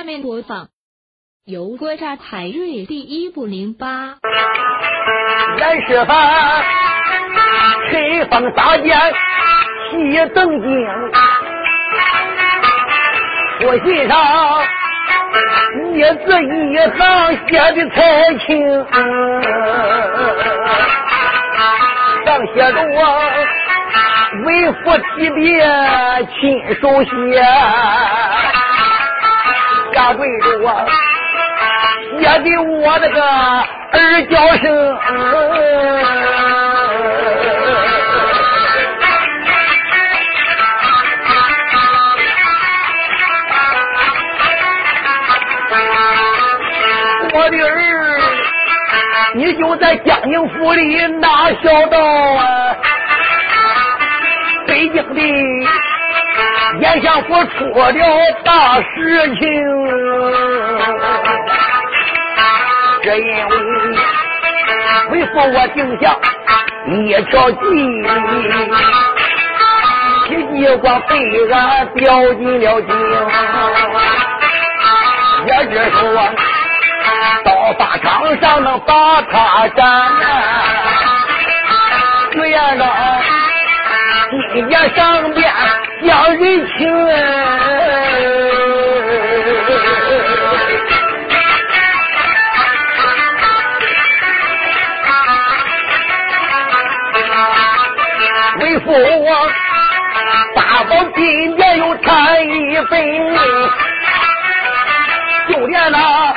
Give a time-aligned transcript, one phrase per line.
[0.00, 0.68] 下面播放
[1.44, 4.16] 由国家海瑞第一部零八。
[5.58, 6.64] 严世蕃
[7.90, 8.98] 吹风撒箭
[9.90, 10.66] 西登京，
[13.66, 14.16] 我信上
[15.92, 16.98] 一字一行
[17.46, 18.00] 写的才
[18.46, 18.48] 清，
[22.24, 22.98] 上写着我
[24.46, 25.60] 为父提笔
[26.40, 26.40] 亲
[26.80, 27.12] 手写。
[29.92, 30.86] 下跪着我，
[32.20, 34.98] 也给我那个儿叫声，
[47.32, 48.20] 我的儿，
[49.34, 52.76] 你就在江宁府里拿小道啊，
[54.66, 55.20] 北京的。
[56.80, 57.92] 眼下我出了
[58.42, 59.40] 大事情，
[63.02, 63.52] 这因为
[65.10, 66.16] 为父我定下
[66.86, 67.58] 一条计，
[70.26, 71.12] 奇计光被
[71.52, 72.88] 俺掉进了井，
[75.46, 76.00] 也就是说
[77.44, 78.08] 到法场
[78.40, 79.78] 上能把他斩，
[82.32, 82.88] 岳院长
[84.54, 85.52] 今年上边。
[86.06, 86.78] 讲人情，
[98.60, 99.50] 为父我
[100.54, 102.98] 大宝今年又贪一分，
[105.48, 106.34] 就连那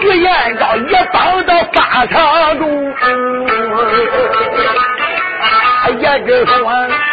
[0.00, 2.94] 徐延昭也帮到法场中，
[5.98, 7.07] 也只说。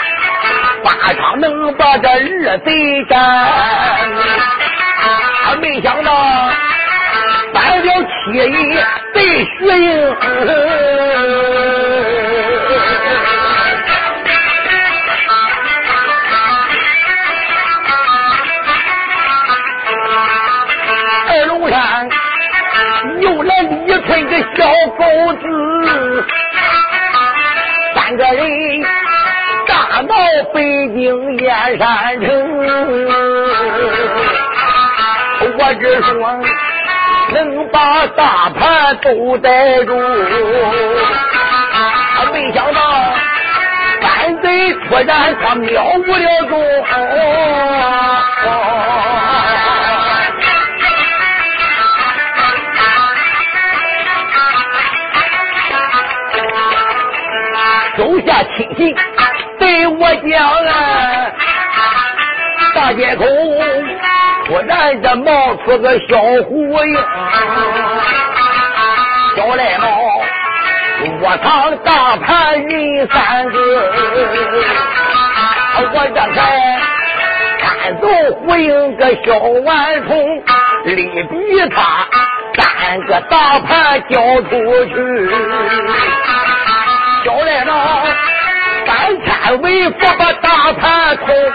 [1.06, 3.16] 马场能把这二贼斩，
[5.62, 6.12] 没想到
[7.53, 8.75] 犯了七义
[9.14, 10.16] 被徐英。
[21.28, 22.09] 二龙山
[23.22, 24.66] 又来一群个小
[24.97, 25.03] 狗
[25.35, 25.46] 子，
[27.94, 29.04] 三个人。
[30.07, 30.16] 到
[30.53, 32.27] 北京燕山城，
[35.57, 36.11] 我只说
[37.33, 39.91] 能把大盘都逮住，
[42.33, 42.79] 没想到
[44.01, 46.53] 反贼突然他瞄不了中。
[57.97, 58.93] 手下亲信。
[59.88, 61.31] 我讲啊，
[62.73, 63.25] 大街口
[64.46, 66.96] 突然这冒出个小虎鹰，
[69.35, 69.88] 小赖猫
[71.22, 73.57] 卧躺大盘人三个，
[75.78, 76.38] 我这才
[77.62, 77.63] 赶
[78.02, 78.07] 走
[78.40, 80.44] 虎鹰个小顽童，
[80.85, 81.34] 力比
[81.69, 82.07] 他
[82.57, 84.50] 三个大盘交出
[84.85, 84.96] 去，
[87.23, 87.72] 小赖猫。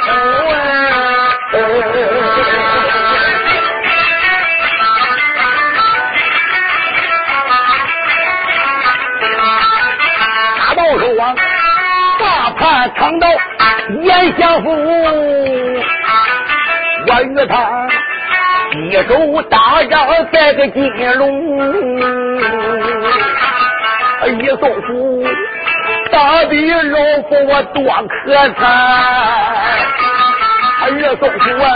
[0.00, 0.08] 盘
[0.40, 1.64] 空啊！
[10.58, 11.24] 大道说啊，
[12.18, 12.24] 大
[12.56, 13.28] 盘藏到
[14.02, 14.70] 严相府，
[17.06, 17.52] 我与他
[18.72, 20.78] 一手大仗在个金
[21.18, 21.24] 龙，
[24.38, 24.88] 一送府。
[26.10, 28.60] 大的老夫我多可惨，
[30.82, 30.84] 二
[31.16, 31.66] 嫂夫啊，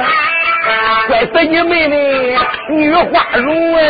[1.09, 3.81] 怪死你妹妹女花容哎！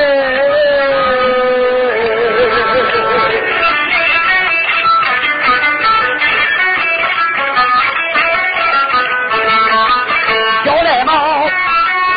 [10.64, 11.48] 小赖猫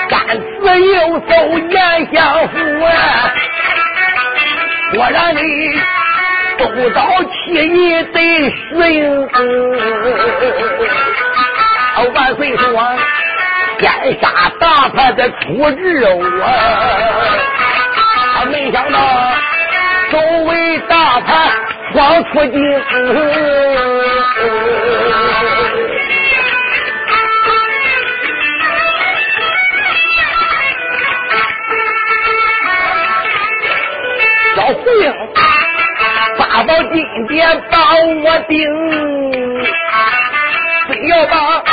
[0.09, 0.19] 干
[0.61, 1.29] 死又搜
[1.69, 1.75] 严
[2.13, 2.89] 相府啊，
[4.93, 5.35] 果然
[6.65, 9.27] 不到七你得适应，
[12.13, 12.65] 万岁说
[13.79, 13.83] 先
[14.21, 15.35] 杀大盘再处
[15.71, 16.19] 置我，
[18.51, 18.97] 没想到
[20.11, 21.51] 周围大盘
[21.93, 22.59] 光出境，
[36.67, 38.59] 八宝金殿把我顶，
[40.89, 41.63] 非要把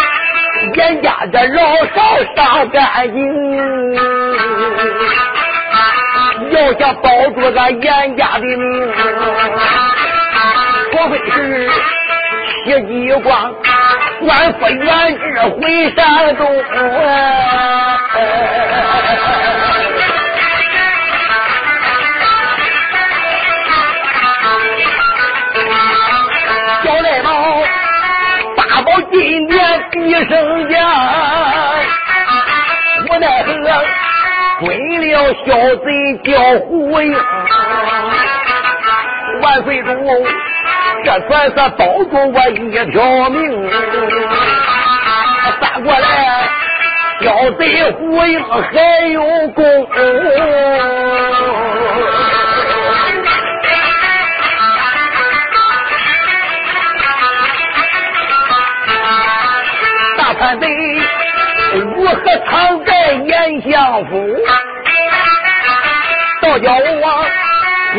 [0.76, 1.96] 严家的老少
[2.36, 3.18] 杀干净。
[6.52, 8.92] 要想保住咱严家的命，
[10.92, 11.68] 除非是
[12.64, 13.52] 血机光，
[14.24, 16.46] 官复原职回山东。
[30.06, 30.76] 一声家，
[33.08, 33.50] 我奈何。
[34.60, 34.66] 为
[34.98, 35.86] 了小贼
[36.24, 36.30] 叫
[36.60, 37.12] 胡英，
[39.42, 39.88] 万岁主，
[41.04, 43.70] 这算是保住我一条命。
[45.60, 46.04] 反过来，
[47.20, 47.62] 小贼
[47.92, 49.62] 胡英还有功。
[60.34, 60.66] 大叛贼。
[61.96, 62.16] 我和
[62.46, 64.36] 常在严相府，
[66.40, 67.26] 倒叫我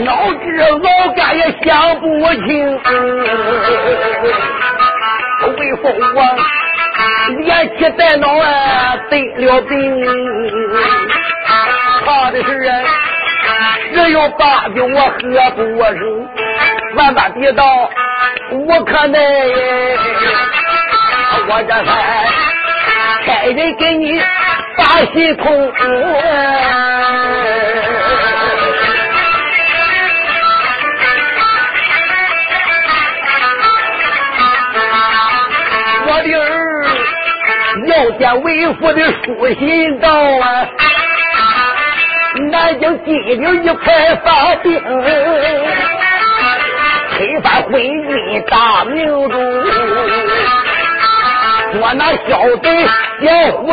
[0.04, 0.40] 脑子
[0.82, 2.06] 老干也想不
[2.46, 2.80] 清。
[5.58, 5.84] 为父
[6.16, 6.20] 王
[7.40, 9.74] 连气带脑啊得了病，
[12.06, 12.72] 怕的是啊，
[13.94, 15.22] 只有八九我喝
[15.56, 16.28] 不成，
[16.96, 17.90] 万般跌倒，
[18.52, 19.20] 我可奈
[21.48, 21.90] 我这才。
[23.26, 24.22] 差人给你
[24.78, 24.84] 把
[25.14, 25.72] 喜通，
[36.08, 36.44] 我的儿
[37.88, 39.26] 要见为父的书
[39.60, 40.68] 信到啊，
[42.52, 44.80] 南京金陵一派发兵，
[47.18, 49.36] 推翻昏君大明主。
[51.78, 52.66] 我那小贼
[53.22, 53.28] 要
[53.64, 53.68] 回，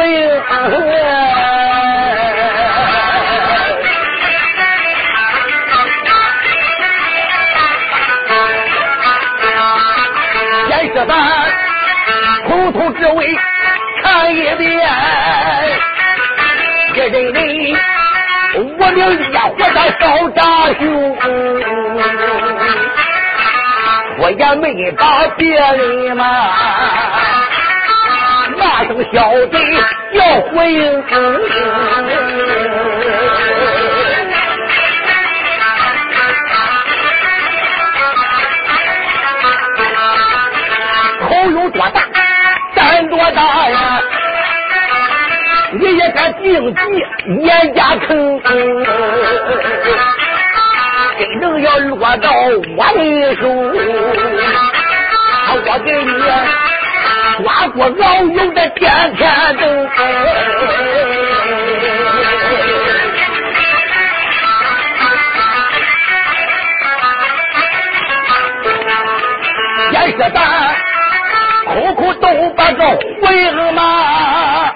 [10.69, 11.11] 先是咱
[12.49, 13.39] 统统之位
[14.03, 14.69] 看一遍，
[16.95, 17.37] 这人人
[18.79, 18.99] 我领
[19.31, 20.41] 烈火在烧炸
[20.79, 21.17] 熊，
[24.19, 26.23] 我也没把别人嘛。
[28.63, 29.59] 大声小贼
[30.13, 31.11] 要回应，口
[41.51, 41.99] 有多大
[42.77, 44.01] 胆多大呀！
[45.73, 46.81] 你也敢定计
[47.41, 48.41] 严家坑，
[51.19, 52.31] 真正要落到
[52.77, 53.43] 我的手，
[55.65, 56.72] 我给你。
[57.43, 59.89] 抓过老勇的天天灯，
[69.91, 70.39] 先是咱
[71.67, 72.85] 苦苦都把个
[73.21, 74.73] 回应嘛，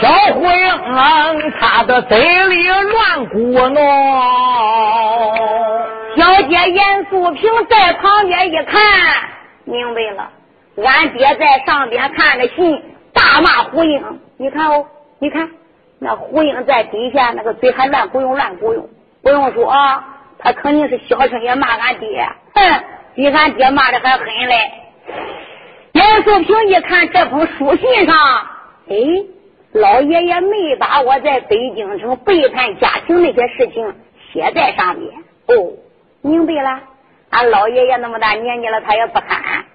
[0.00, 3.38] 小回应他的嘴里乱鼓
[3.68, 3.76] 弄，
[6.16, 8.80] 小姐严素萍在旁边一看，
[9.64, 10.28] 明白了。
[10.76, 12.82] 俺爹在上边看着信，
[13.12, 14.20] 大骂胡英。
[14.38, 14.86] 你看哦，
[15.18, 15.50] 你看
[15.98, 18.88] 那胡英在底下那个嘴还乱鼓用乱鼓用。
[19.22, 20.04] 不用说啊，
[20.38, 24.70] 他肯定是小声也骂俺爹，哼，比俺爹骂的还狠嘞。
[25.92, 28.16] 严素平一看这封书信上，
[28.88, 28.96] 哎，
[29.72, 33.94] 老爷爷没把我在北京城背叛家庭那些事情
[34.32, 35.12] 写在上面。
[35.46, 35.72] 哦，
[36.22, 36.80] 明白了。
[37.30, 39.66] 俺老爷爷那么大年纪了，他也不看。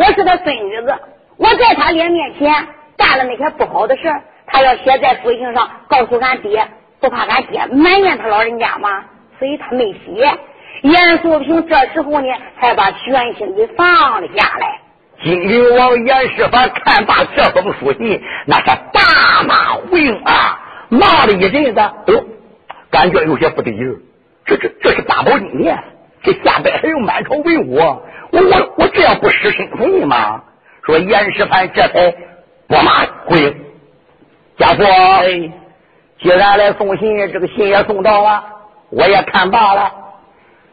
[0.00, 0.94] 我是他孙女子，
[1.36, 2.50] 我在他脸面前
[2.96, 4.10] 干了那些不好的事，
[4.46, 6.66] 他要写在书信上告诉俺爹，
[7.00, 9.04] 不怕俺爹埋怨他老人家吗？
[9.38, 10.26] 所以他没写。
[10.80, 12.28] 严素平这时候呢，
[12.58, 14.80] 才把悬心给放了下来。
[15.22, 18.64] 金陵王严世蕃看罢这封书信，那是
[18.94, 22.24] 大骂胡英啊，骂了一阵子，哎呦，
[22.90, 23.84] 感觉有些不对劲。
[24.46, 25.78] 这这这是八宝金殿，
[26.22, 27.78] 这下边还有满朝文武。
[28.32, 30.42] 我我我这样不失身份吗？
[30.82, 32.14] 说严世蕃这才
[32.66, 33.54] 拨马回应。
[34.56, 34.82] 家父，
[36.20, 38.44] 既然来送信，这个信也送到了，
[38.90, 39.92] 我也看罢了。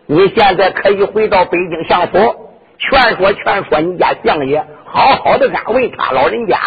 [0.05, 2.17] 你现在可以回到北京相府，
[2.79, 6.57] 劝说劝说你家相爷，好好的安慰他老人家。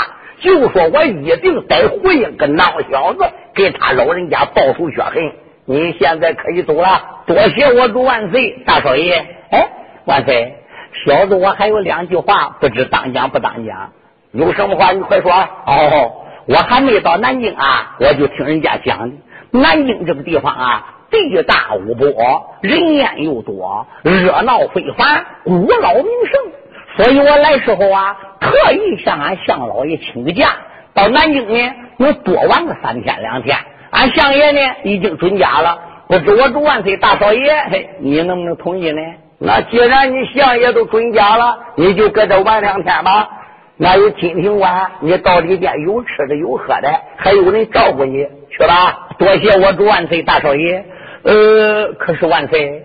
[0.40, 5.32] 就说我一定得回应个孬小子，给他老人家报仇雪恨。
[5.64, 9.24] 你现在可以走了，多谢我主万岁，大少爷。
[9.50, 9.68] 哎，
[10.04, 10.56] 万岁。
[10.92, 13.92] 小子，我还有两句话，不知当讲不当讲？
[14.32, 15.32] 有什么话你快说。
[15.32, 16.12] 哦，
[16.46, 19.12] 我还没到南京啊，我就听人家讲，
[19.50, 26.52] 南京这个地方啊，地大物博，人烟又多，热闹非凡，古老名胜。
[26.96, 30.48] 所以我来时候啊，特意向俺向老爷请个假，
[30.92, 33.56] 到南京呢，能多玩个三天两天。
[33.90, 35.78] 俺相爷呢，已经准假了，
[36.08, 39.00] 不知我祝万岁大少爷，嘿，你能不能同意呢？
[39.42, 43.30] 那既然你相爷都准假了，你就搁这玩两天吧。
[43.78, 49.08] 那有金庭馆，你到里边有吃的有喝的，还有人照顾你，去吧。
[49.18, 50.84] 多谢我主万岁大少爷。
[51.22, 52.84] 呃，可是万岁。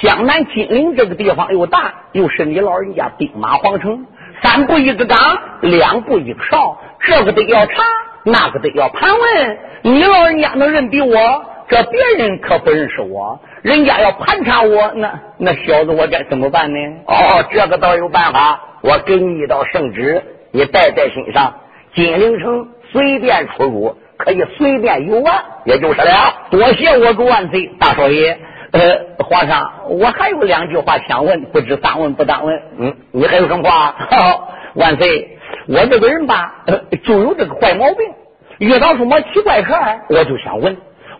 [0.00, 4.04] 江南金陵这个地方又大，又是你老人家兵马皇城，
[4.42, 5.16] 三步一个岗，
[5.60, 7.84] 两步一个哨，这个得要查，
[8.24, 9.58] 那个得要盘问。
[9.82, 16.78] 你老人家能认比我，这别人可不认识我，人家要盘查我，那那小子我该怎么办呢？
[17.06, 21.54] 哦，这个倒有办法，我给你一道圣旨，你带在身上，
[21.94, 26.34] 金陵城随便出入，可以随便游玩，也就是了。
[26.50, 28.38] 多谢我主万岁大少爷。
[28.72, 32.62] 呃，皇上，我还有两句话想问，不知当问不当问？
[32.78, 33.94] 嗯，你还有什么话？
[34.76, 35.38] 万岁，
[35.68, 36.64] 我这个人吧，
[37.02, 38.12] 就有这个坏毛病，
[38.58, 40.76] 遇到什么奇怪事儿，我就想问，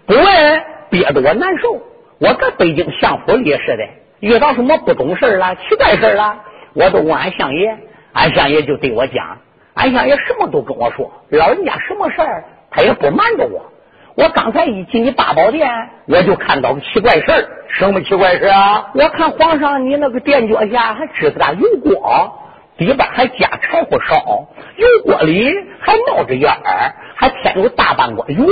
[0.07, 1.81] 不问憋得我难受。
[2.19, 3.89] 我在北京相府里似的，
[4.21, 6.37] 遇到什么不懂事了、奇怪事了，
[6.75, 7.77] 我都问俺相爷，
[8.13, 9.39] 俺相爷就对我讲，
[9.75, 13.73] 俺相爷什么都跟我说，老人家什么事儿他也不瞒着我。
[14.15, 15.69] 我刚才一进你八宝殿，
[16.07, 17.49] 我就看到个奇怪事儿。
[17.69, 18.91] 什么奇怪事啊？
[18.95, 22.39] 我看皇上你那个殿脚下还支个大油锅，
[22.85, 24.17] 里边还加柴火烧，
[24.77, 28.47] 油锅里还冒着烟儿，还添有大半锅油。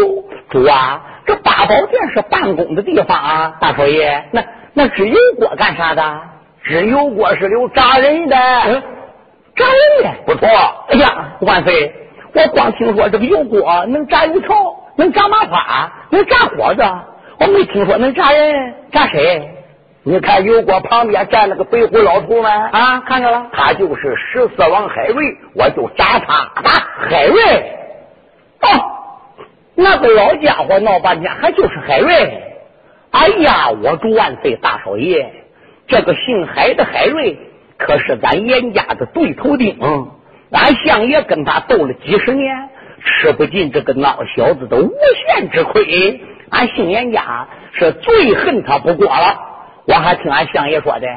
[0.49, 4.43] 主啊，这八宝殿是办公的地方啊，大少爷，那
[4.75, 6.21] 那支油锅干啥的？
[6.63, 8.37] 支油锅是留炸人的，
[9.57, 10.49] 炸人的不错。
[10.89, 11.93] 哎呀，万岁！
[12.33, 14.77] 我光听说这个油锅能炸油条。
[14.97, 16.83] 能炸麻花，能炸火子，
[17.39, 19.49] 我没听说能炸人，炸谁？
[20.03, 22.49] 你看油锅旁边站了个白胡老头吗？
[22.73, 26.51] 啊，看见了，他就是十四王海瑞，我就扎他。
[27.11, 27.43] 海瑞，
[28.63, 28.69] 哦，
[29.75, 32.43] 那个老家伙闹半天还就是海瑞。
[33.11, 35.33] 哎呀，我祝万岁大少爷，
[35.87, 37.39] 这个姓海的海瑞
[37.77, 39.79] 可是咱严家的对头丁，
[40.51, 42.71] 俺相爷跟他斗了几十年。
[43.03, 44.91] 吃不尽这个孬小子的无
[45.27, 49.50] 限之亏，俺姓严家是最恨他不过了。
[49.91, 51.09] 我还听俺相爷说的，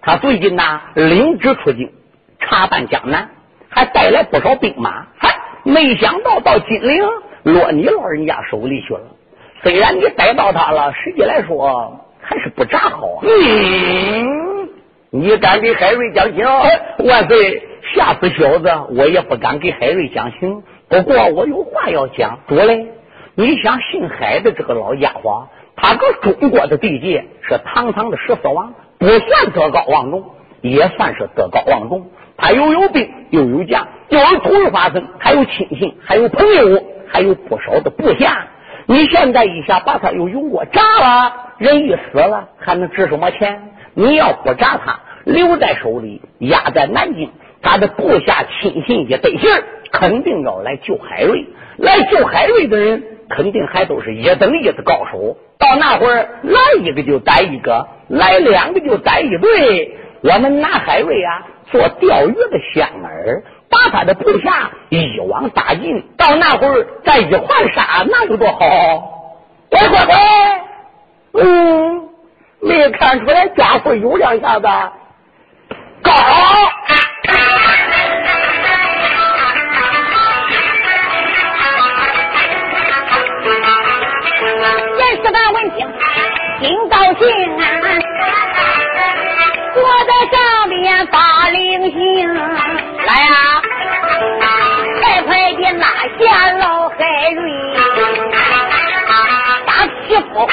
[0.00, 1.90] 他最近呐领旨出京，
[2.38, 3.28] 查办江南，
[3.68, 5.08] 还带来不少兵马。
[5.18, 5.34] 嗨，
[5.64, 7.02] 没想到到金陵
[7.42, 9.00] 落你老人家手里去了。
[9.64, 13.22] 虽然你逮到他了，实际来说还是不咋好啊。
[13.24, 14.68] 嗯，
[15.10, 16.46] 你敢给海瑞讲情？
[16.98, 17.64] 万岁，
[17.96, 18.70] 吓死小子！
[18.96, 20.62] 我也不敢给海瑞讲情。
[20.88, 22.86] 不过我有话要讲，主嘞，
[23.34, 25.48] 你想姓海的这个老家伙，
[25.82, 30.24] 他搁中国的地界是堂堂的十四王，不算德高望重，
[30.60, 32.10] 也算是德高望重。
[32.36, 38.46] 他又有兵，又有将，又有土儿花僧，还有亲信，还有朋友，还有不少的部下。
[38.86, 43.72] 你现在一下把他又用过炸了，人一死了，还能值什么钱？
[43.94, 47.30] 你要不炸他，留在手里，压在南京，
[47.62, 49.48] 他的部下亲信也得信。
[49.92, 51.46] 肯定要来救海瑞，
[51.76, 55.38] 来救海瑞的人肯定还都是一等一的高手。
[55.58, 59.96] 到那会儿来一个就逮一个，来两个就逮一对。
[60.22, 66.04] 我们拿海卫啊做钓鱼的香饵，把他的部下一网打尽。
[66.18, 68.58] 到那会儿再一块杀，那有多好？
[69.70, 70.14] 乖乖乖，
[71.32, 72.08] 嗯，
[72.60, 74.66] 没看出来家伙有两下子
[76.02, 76.12] 高。
[86.60, 87.26] 挺高兴
[87.58, 87.64] 啊，
[89.74, 93.62] 坐在上面把灵星来啊，
[95.00, 95.86] 快快的拿
[96.18, 96.96] 下老海
[97.30, 97.40] 瑞，
[99.64, 99.68] 把
[100.06, 100.46] 媳妇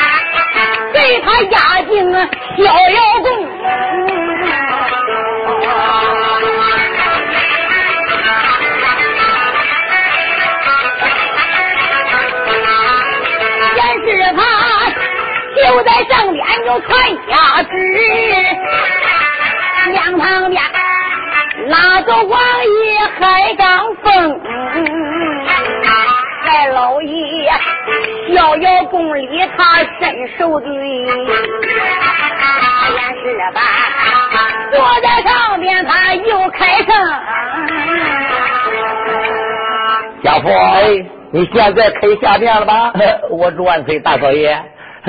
[0.94, 3.57] 给他押进逍遥宫。
[15.68, 16.98] 就在正边就传
[17.30, 17.70] 下旨，
[19.92, 20.64] 两旁边
[21.68, 22.40] 拉着王
[22.86, 24.40] 爷海刚峰，
[26.46, 27.52] 在老爷
[28.34, 31.00] 逍遥宫里他伸手的，也
[33.22, 33.60] 是吧？
[34.72, 36.88] 坐在上边他又开声，
[40.24, 40.50] 家父。
[41.30, 42.94] 你现在可以下殿了吧？
[43.30, 44.58] 我主万岁，大少爷，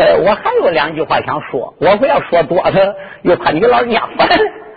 [0.04, 4.28] 我还有两句话想说，我不要说多了，又怕你老人家烦。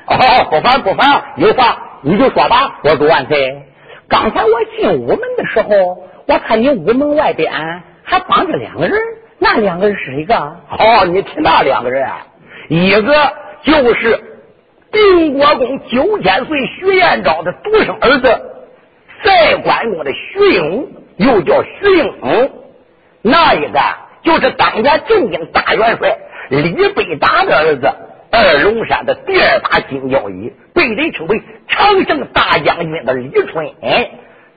[0.08, 2.80] 哦，不烦不烦，有话你就说吧。
[2.84, 3.64] 我主万岁，
[4.10, 5.70] 刚才我进屋门的时候，
[6.28, 7.52] 我看你屋门外边
[8.04, 8.98] 还绑着两个人，
[9.40, 10.36] 那两个人是谁个？
[10.36, 12.28] 哦，你听那两个人，啊
[12.68, 13.14] 一个
[13.64, 14.20] 就是
[14.92, 18.48] 定国公九千岁徐彦昭的独生儿子。
[19.24, 20.88] 在关公的徐英，
[21.18, 22.50] 又叫徐英，
[23.22, 23.80] 那一个
[24.24, 26.18] 就是当年正经大元帅
[26.50, 27.92] 李备达的儿子，
[28.32, 33.74] 二龙山的第二把金交椅，被人称为长胜大将军的李春。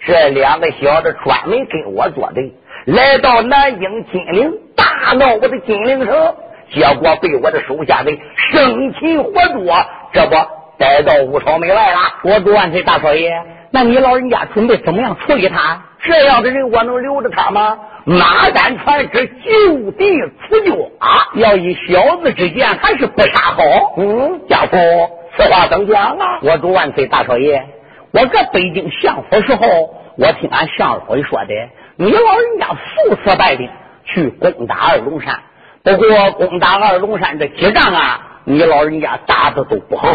[0.07, 2.53] 这两个小子专门跟我作对，
[2.85, 6.35] 来到南京金陵，大闹我的金陵城，
[6.71, 8.19] 结果被我的手下人
[8.51, 10.37] 生擒活捉，这不
[10.79, 11.99] 逮到五朝门外了。
[12.23, 13.31] 我主万岁大少爷。
[13.71, 15.83] 那你老人家准备怎么样处理他？
[16.03, 17.79] 这样的人我能留着他吗？
[18.05, 20.15] 马丹传旨就地
[20.47, 21.09] 除旧啊！
[21.35, 23.63] 要以小子之见，还是不杀好。
[23.97, 24.77] 嗯，家父，
[25.37, 26.39] 此话怎讲啊？
[26.43, 27.65] 我主万岁大少爷，
[28.13, 31.55] 我搁北京相府时候，我听俺相府说的，
[31.97, 33.71] 你老人家数次带兵
[34.05, 35.41] 去攻打二龙山，
[35.83, 40.09] 不过攻打二龙山这几仗啊，你老人家打的都不好，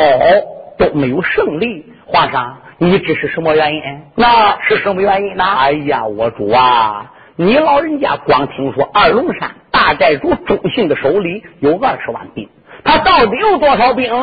[0.77, 1.93] 都没有胜利。
[2.05, 2.57] 皇上。
[2.81, 3.81] 你这是什么原因？
[4.15, 5.43] 那是什么原因呢？
[5.43, 12.47] 哎呀，我主啊，你老人家光听说二龙山大寨主周信的手里有二十万兵，
[12.85, 14.13] 他到底有多少兵？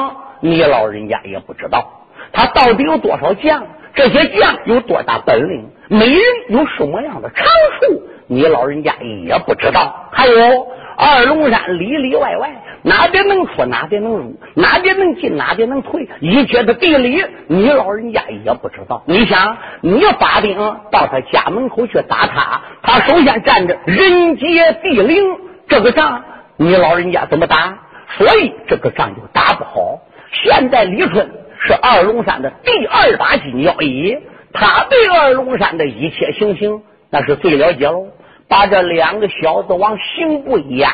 [0.41, 2.07] 你老人家也不知道。
[2.33, 3.67] 他到底有多少将？
[3.95, 5.69] 这些将有多大本领？
[5.89, 7.45] 每人有什么样的长
[7.83, 8.03] 处？
[8.27, 8.95] 你老人家
[9.27, 10.09] 也不知道。
[10.13, 10.67] 还有。
[10.99, 12.51] 二龙山里里外外，
[12.87, 19.03] 哪边能出，哪边能入，哪边能进，哪边能退，一切的地理，你老人家也不知道。
[19.07, 20.57] 你想，你发兵
[20.93, 26.23] 到他家门口去打他，他首先站着人杰地灵，这个仗
[26.57, 27.77] 你老人家怎么打？
[28.19, 29.99] 所以这个仗就打不好。
[30.31, 34.17] 现在李春是二龙山的第二把金腰椅，
[34.53, 38.07] 他对二龙山的一切行刑，那是最了解喽。
[38.49, 40.89] 把这两个小子往刑部一押，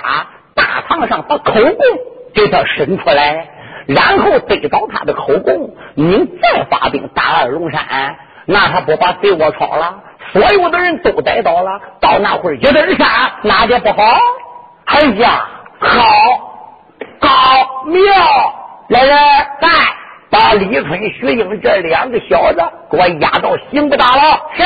[0.89, 1.75] 堂上把口供
[2.35, 3.49] 给他伸出来，
[3.87, 8.17] 然后得到他的口供，你再发兵打二龙山，
[8.47, 10.03] 那他不把贼窝抄了？
[10.33, 14.19] 所有的人都逮到了，到那会儿一顿杀，哪点不好？
[14.85, 15.89] 哎呀，好，
[17.19, 17.29] 高
[17.87, 18.03] 妙！
[18.89, 19.19] 来人，
[19.61, 19.69] 在
[20.31, 24.23] 把李春、徐英这两个小子给我押到刑部大牢。
[24.55, 24.63] 是。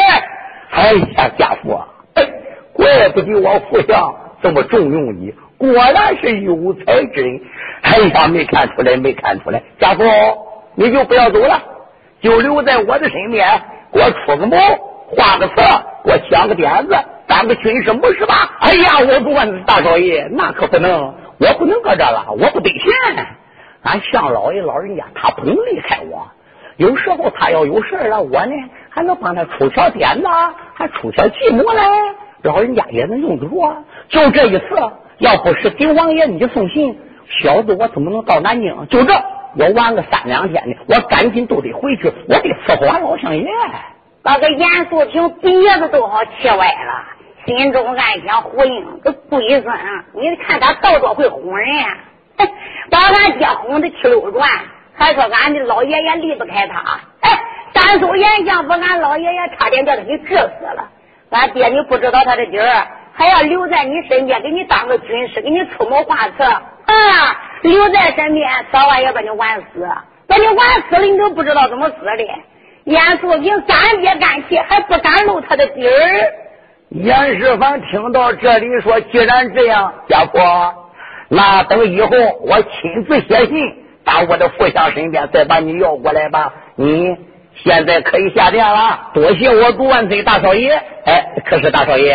[0.71, 1.81] 哎呀，家父。
[2.15, 2.29] 哎
[2.73, 7.41] 怪不得我父相这么重用你，果然是有才之人。
[7.83, 9.63] 哎呀，没看出来，没看出来。
[9.79, 10.03] 家父，
[10.75, 11.63] 你就不要走了，
[12.21, 14.57] 就留在我的身边，给我出个谋，
[15.09, 15.55] 画个策，
[16.05, 18.57] 给我想个点子，当个军师谋士吧。
[18.61, 23.27] 哎呀，我不问大少爷，那可不能，我不能搁这了，我不得闲。
[23.83, 26.27] 俺向老爷老人家，他不能离开我。
[26.77, 28.53] 有时候他要有事了，我呢
[28.91, 30.27] 还能帮他出条点子，
[30.75, 31.85] 还出条计谋来。
[32.43, 34.65] 老人家也能用得着，就这一次，
[35.19, 36.99] 要不是给王爷你送信，
[37.41, 38.87] 小子我怎么能到南京？
[38.89, 39.15] 就这，
[39.59, 43.47] 我玩个三两天的，我赶紧都得回去，我得伺候俺老相爷。
[44.23, 47.05] 把个严肃平鼻子都好气歪了，
[47.47, 49.73] 心中暗想：胡英这龟孙，
[50.15, 51.69] 你看他到多会哄人，
[52.91, 54.49] 把俺爹哄得气流转，
[54.95, 56.83] 还说俺的老爷爷离不开他。
[57.21, 57.41] 哎，
[57.73, 60.89] 三叔眼相把俺老爷爷差点叫他给治死了。
[61.31, 66.93] 俺爹，你不知道他的底儿，还要留在你身边，给你当个军师，给你出谋划策啊！
[67.63, 69.89] 留在身边，早晚要把你玩死，
[70.29, 72.25] 把你玩死了，你都不知道怎么死的。
[72.85, 75.93] 严素平干爹干气，还不敢露他的底儿。
[76.91, 80.39] 严世芳听到这里说：“既然这样，家父，
[81.29, 82.11] 那等以后
[82.43, 83.57] 我亲自写信
[84.05, 87.17] 到我的父相身边，再把你要过来吧。”你。
[87.65, 90.75] 现在可以下殿了，多谢我主万岁大少爷。
[91.07, 92.15] 哎，可是大少爷，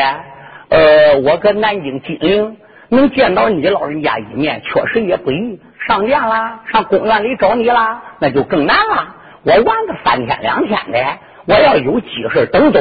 [0.71, 2.57] 呃，我搁南京金陵
[2.87, 5.59] 能见到你老人家一面，确实也不易。
[5.85, 9.15] 上殿啦，上公园里找你啦，那就更难了。
[9.43, 10.99] 我玩个三天两天的，
[11.45, 12.79] 我要有急事等走，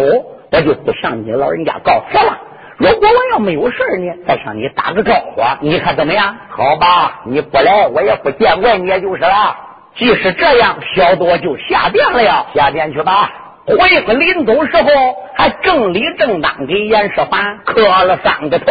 [0.52, 2.38] 我就不向你老人家告辞了。
[2.76, 6.36] 如果我要没有事呢，再向你打个招呼，你看怎么样？
[6.50, 9.56] 好吧，你不来，我也不见怪你，也就是了。
[9.96, 12.46] 即使这样，小多就下殿了呀！
[12.54, 13.32] 下殿去吧。
[13.76, 14.88] 回回临走时候，
[15.36, 18.66] 还正理正当给严世蕃磕了三个头，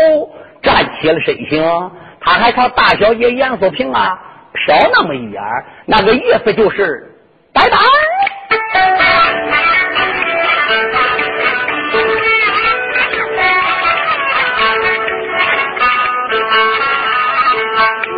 [0.62, 1.92] 站起了身形。
[2.22, 4.20] 他还朝大小姐严素萍啊
[4.68, 5.42] 瞟那么一眼，
[5.86, 7.16] 那个意思就是
[7.54, 7.78] 拜拜。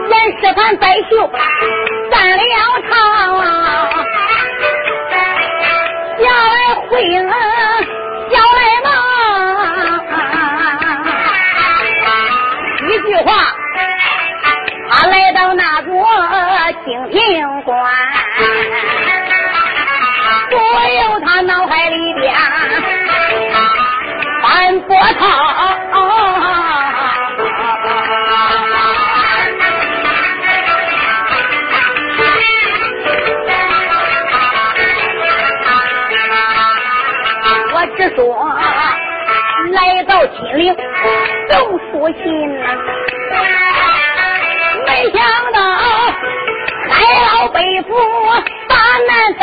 [0.10, 1.30] 严世蕃在袖
[2.10, 2.44] 站了
[2.90, 4.06] 堂啊。
[7.02, 7.28] 来回应，
[8.30, 8.88] 小来吗，
[12.88, 13.30] 一句话，
[14.92, 15.92] 他来到那座
[16.86, 17.74] 清平关，
[20.50, 22.32] 不由他脑海里边
[24.44, 26.31] 翻波涛。
[38.16, 38.36] 说
[39.72, 40.76] 来到金陵
[41.50, 42.24] 送书信
[42.60, 42.66] 呐，
[44.86, 45.22] 没想
[45.54, 45.58] 到
[46.90, 46.94] 海
[47.38, 47.90] 老北府
[48.68, 48.76] 把
[49.08, 49.42] 难当，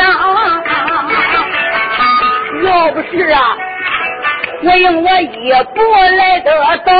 [2.63, 3.57] 要不是啊，
[4.63, 5.81] 我用我一步
[6.17, 6.51] 来得
[6.85, 6.91] 早，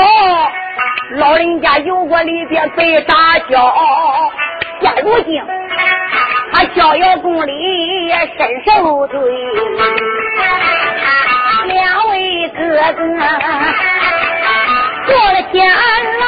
[1.18, 3.72] 老人家有过里边被打搅，
[4.80, 5.40] 现如今
[6.52, 9.20] 他逍遥宫里身受罪。
[11.66, 12.58] 两位哥
[12.92, 13.00] 哥
[15.06, 15.54] 过了天
[16.20, 16.24] 牢，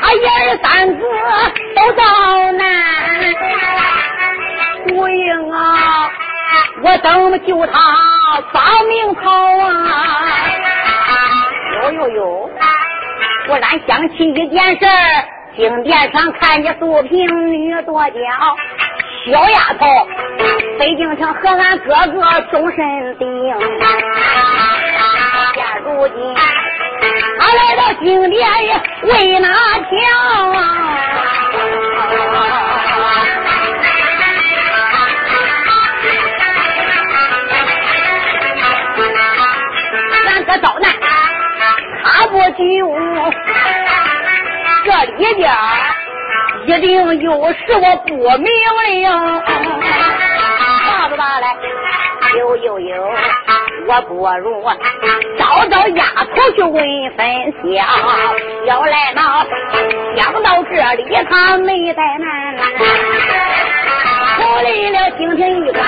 [0.00, 0.30] 他一二
[0.62, 1.00] 三四
[1.74, 2.02] 都遭
[2.52, 2.62] 难，
[4.84, 5.56] 胡英啊，
[6.82, 7.72] 我怎么救他
[8.52, 9.66] 把命逃啊？
[11.82, 12.45] 呦呦呦！
[13.46, 15.24] 忽然想起一件事儿，
[15.56, 18.16] 金殿上看见素萍女多娇，
[19.24, 19.86] 小丫头，
[20.78, 23.26] 北京城和俺哥哥终身定。
[25.54, 26.16] 现如今，
[27.38, 28.48] 俺来到金殿
[29.04, 29.94] 为哪条？
[46.96, 48.48] 一定有事我不明
[49.04, 49.42] 了。
[50.86, 51.46] 大不大嘞？
[52.38, 53.12] 有有有，
[53.86, 54.64] 我不如
[55.38, 56.04] 找找丫
[56.34, 56.82] 头去问
[57.16, 57.66] 分晓。
[58.64, 59.44] 要来闹，
[60.16, 62.56] 想到这里他没怠慢，
[64.36, 65.84] 出来了京城一关，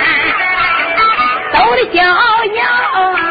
[1.54, 3.27] 走的逍遥。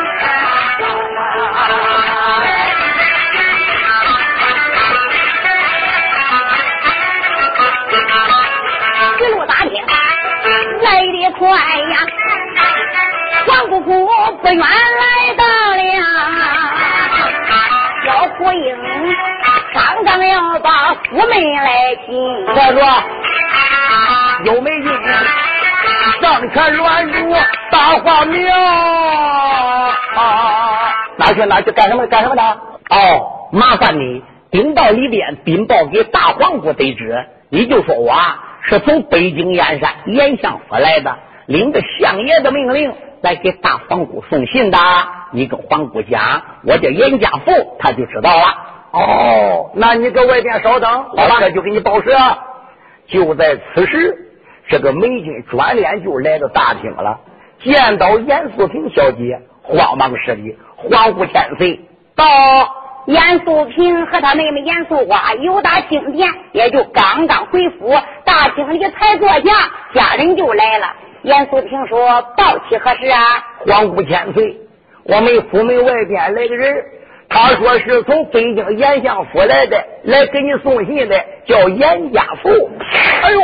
[11.38, 11.98] 快呀，
[13.46, 14.08] 黄姑姑
[14.42, 15.44] 不远来到
[15.76, 15.84] 了，
[18.04, 18.76] 小胡英
[19.72, 22.10] 刚刚要把府门来进。
[22.48, 22.82] 我说，
[24.46, 24.92] 有没进？
[26.22, 27.36] 上前乱入
[27.70, 28.50] 大荒庙，
[31.18, 32.42] 哪去哪去干什么干什么的？
[32.90, 38.16] 哦，麻烦你禀报里边禀报给大黄姑得知，你就说我。
[38.70, 41.16] 是从北京燕山延相府来的，
[41.48, 44.78] 领着相爷的命令来给大皇姑送信的。
[45.32, 48.44] 你跟皇姑讲，我叫严家福，他就知道了。
[48.92, 52.10] 哦，那你搁外边稍等，好吧，这就给你报时。
[53.08, 54.16] 就在此时，
[54.70, 57.20] 这个美军转脸就来到大厅了，
[57.64, 61.80] 见到严素萍小姐，慌忙施礼，皇姑千岁
[62.16, 62.26] 到。
[63.08, 67.90] 严素萍和他妹妹严素花有打金殿，也就刚刚回府，
[68.26, 70.88] 大厅里才坐下，家人就来了。
[71.28, 73.20] 严素萍说：“报喜何事啊？”
[73.68, 74.62] 皇姑千岁，
[75.04, 76.86] 我们府门外边来个人，
[77.28, 82.50] 他说是从北京严相府来的，来给你送信的，叫严家福。
[83.24, 83.42] 哎呦，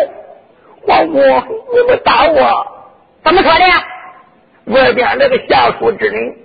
[0.88, 2.68] 皇姑，你们打我？
[3.22, 3.66] 怎么说的？
[4.74, 6.36] 外边那个下属之人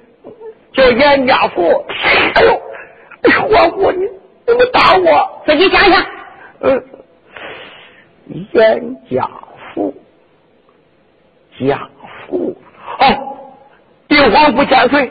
[0.72, 1.84] 叫严家福。
[2.34, 2.60] 哎呦！
[3.48, 4.08] 皇姑，你
[4.44, 5.42] 怎么打我？
[5.46, 6.04] 自己想想。
[6.62, 6.84] 嗯，
[8.52, 9.30] 严家
[9.72, 9.94] 福，
[11.66, 11.88] 家
[12.26, 12.56] 父
[13.00, 13.36] 哦，
[14.06, 15.10] 禀皇姑千岁，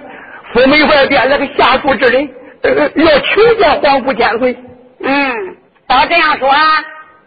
[0.54, 2.30] 府门外边那个下属之人
[2.62, 4.56] 呃要求见皇姑千岁。
[5.00, 5.56] 嗯，
[5.88, 6.50] 照这样说，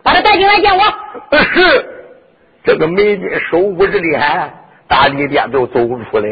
[0.03, 0.83] 把他带进来见我。
[1.31, 1.87] 呃是，
[2.65, 4.51] 这个美军手武之厉害，
[4.89, 6.29] 大里边都走不出来，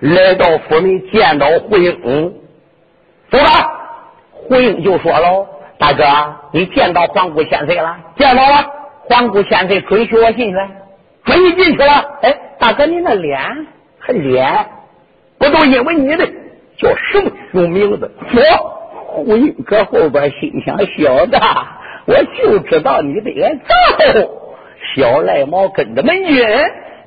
[0.00, 2.34] 来到府门见到胡英。
[3.30, 3.70] 走吧，
[4.30, 5.46] 胡英就说了
[5.78, 6.04] ：“大哥，
[6.52, 7.96] 你见到皇姑千岁了？
[8.16, 8.66] 见到了。
[9.08, 10.56] 皇姑千岁准许我进去，
[11.24, 12.18] 准你进去了。
[12.22, 13.38] 哎，大哥，你那脸
[13.98, 14.66] 还脸，
[15.38, 16.26] 不都因为你的
[16.76, 18.10] 叫什么熊名字？
[18.34, 21.38] 我胡英搁后边心想：小子，
[22.06, 24.30] 我就知道你得挨揍。
[24.94, 26.44] 小赖毛跟着门军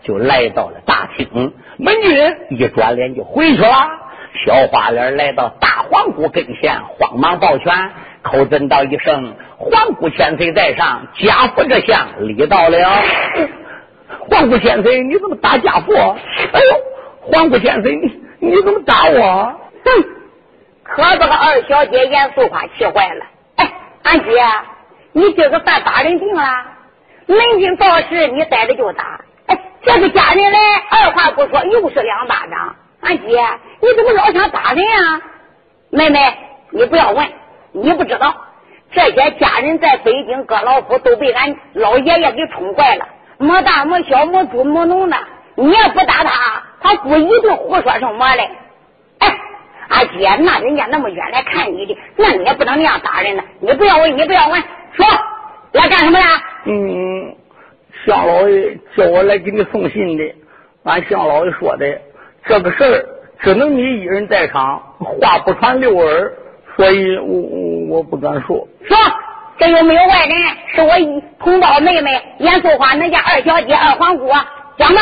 [0.03, 1.53] 就来到了大厅。
[1.77, 3.89] 门军一转脸就回去了。
[4.45, 12.77] 小花脸来到大皇姑跟前，慌忙抱拳，口尊道一声：“皇姑千岁在上，家父这相礼到了。”
[14.29, 15.93] 皇姑千岁，你怎么打家父？
[15.93, 19.53] 哎呦，皇姑千岁，你你怎么打我？
[19.85, 20.03] 哼！
[20.83, 23.25] 可把个二小姐严素花气坏了。
[23.55, 23.71] 哎，
[24.03, 24.29] 俺姐，
[25.13, 26.43] 你今个犯打人病了？
[27.27, 29.19] 门禁报时，你逮着就打。
[29.47, 30.59] 哎，这个家人来，
[30.91, 32.75] 二话不说又是两巴掌。
[33.01, 33.41] 俺姐，
[33.81, 35.21] 你怎么老想打人啊？
[35.89, 36.19] 妹妹，
[36.69, 37.27] 你不要问，
[37.71, 38.35] 你不知道，
[38.91, 43.07] 这些家人在北京各老府都被俺老爷爷给宠坏了，
[43.37, 45.17] 没大没小没猪没农的。
[45.57, 48.49] 你也不打他，他不一定胡说什么嘞。
[49.19, 49.39] 哎，
[49.87, 53.43] 阿姐，那人家那么远来看你的，那你也不能那样打人呢。
[53.61, 55.05] 你不要问，你不要问，说
[55.71, 56.25] 来干什么呀？
[56.65, 57.35] 嗯，
[58.05, 60.35] 向老爷叫我来给你送信的，
[60.83, 61.85] 俺向老爷说的。
[62.45, 63.05] 这个事儿
[63.39, 66.33] 只能你一人在场，话不传六耳，
[66.75, 68.67] 所以我我不敢说。
[68.83, 68.97] 说，
[69.57, 70.35] 这又没有外人，
[70.73, 74.27] 是我同胞妹妹严素花恁家二小姐二皇姑，
[74.77, 75.01] 讲吧。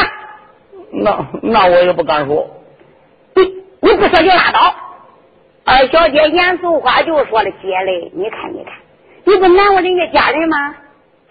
[0.92, 2.48] 那那我也不敢说。
[3.36, 3.44] 你
[3.82, 4.76] 你不说就拉倒。
[5.66, 8.74] 二小姐严素花就说了：“姐嘞，你看你看，
[9.24, 10.76] 你不难为人家家人吗？”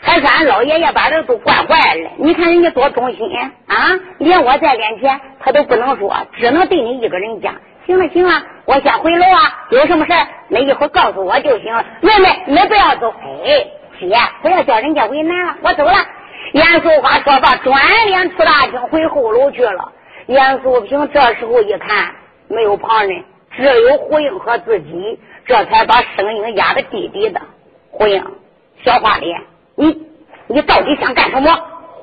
[0.04, 2.11] 还是俺老爷爷把人都惯坏了。
[2.16, 3.30] 你看人家多忠心
[3.68, 4.00] 啊！
[4.18, 7.54] 连我在面前，他都不能说，只能对你一个人讲。
[7.87, 10.12] 行了行了，我先回楼啊，有什么事
[10.49, 11.85] 那一会儿告诉我就行了。
[12.01, 13.12] 妹妹，你不要走。
[13.45, 13.66] 哎，
[13.99, 15.95] 姐，不要叫人家为难了，我走了。
[16.53, 19.92] 严素花说罢，转脸出大厅回后楼去了。
[20.27, 22.14] 严素平这时候一看，
[22.49, 27.40] 没有旁人，只有胡英和自己，这才把声音压得低低的。
[27.90, 28.25] 胡英，
[28.85, 29.40] 小花脸。
[29.75, 30.07] 你
[30.47, 31.51] 你到底想干什么？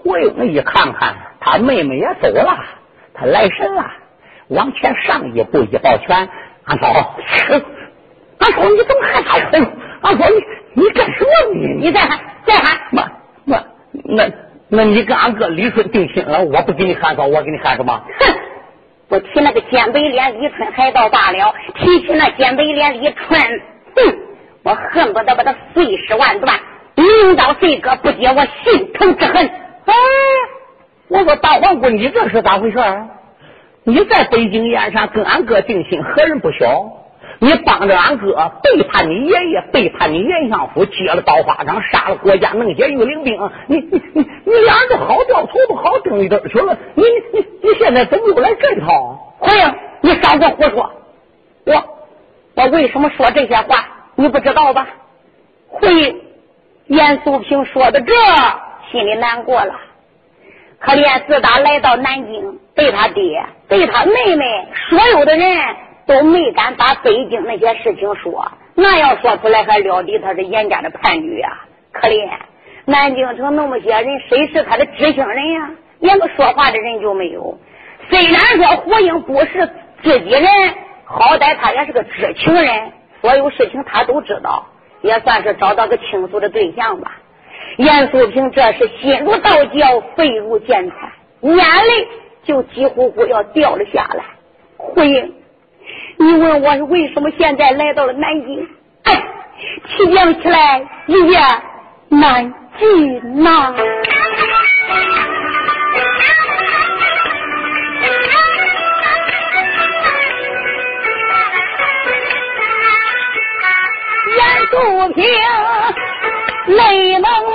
[0.02, 2.58] 胡英一看看，他妹妹也走了，
[3.14, 3.86] 他来神了，
[4.50, 6.30] 往前上一步一抱拳，
[6.66, 7.16] 俺嫂，
[8.40, 9.52] 俺嫂你怎么还喊？
[10.02, 13.12] 阿嫂你你干什么你你再喊再喊，那
[13.46, 13.64] 那
[14.06, 14.32] 那
[14.70, 18.02] 那你跟俺哥李春定亲了，我不给你喊嫂，我给你喊什么？
[18.20, 18.36] 哼！
[19.10, 23.40] 我提那个尖北脸李春还倒罢了，提起那尖北脸李春，
[23.96, 24.18] 哼！
[24.64, 26.60] 我恨不得把他碎尸万段。
[26.96, 29.48] 领导这个不解我心头之恨。
[29.86, 29.94] 哎，
[31.08, 32.78] 我说大皇姑，你这是咋回事？
[33.84, 36.94] 你在北京燕山跟俺哥定亲，何人不晓？
[37.42, 43.40] 你帮着俺哥背叛你爷爷，背叛你严相府，接了刀花掌，杀了国家，弄些御林兵。
[43.68, 46.78] 你你你你俩人都好掉头不好顶一蹬去了。
[46.96, 49.36] 你你你现在怎么又来这一套？
[49.40, 50.92] 回应，你少给我胡说！
[51.66, 51.84] 我
[52.56, 53.88] 我为什么说这些话？
[54.16, 54.88] 你不知道吧？
[55.70, 56.22] 回应。
[56.88, 58.14] 严素平说的这，
[58.92, 59.76] 心里难过了。
[60.80, 65.58] 可怜自打来到南京，对他爹、对他妹妹，所有的人
[66.08, 68.50] 都没敢把北京那些事情说。
[68.74, 71.66] 那要说出来，还了得他是严家的叛女啊！
[71.92, 72.26] 可怜
[72.86, 75.72] 南京城那么些人，谁是他的知情人呀？
[76.00, 77.60] 连个说话的人就没有。
[78.10, 79.70] 虽然说胡英不是
[80.02, 80.46] 自己人，
[81.04, 84.68] 好歹他也是个知情人，所有事情他都知道。
[85.02, 87.18] 也算是找到个倾诉的对象吧。
[87.78, 91.12] 严素平这是心如刀绞，肺如剑穿，
[91.42, 92.08] 眼泪
[92.50, 94.24] 就几乎乎要掉了下来。
[94.76, 95.36] 回应，
[96.18, 98.68] 你问我为什么现在来到了南京？
[99.04, 99.24] 哎，
[99.86, 101.40] 提想起来一夜
[102.10, 103.76] 难尽呐。
[114.30, 114.74] 严素
[115.14, 115.24] 平
[116.76, 117.54] 泪蒙蒙，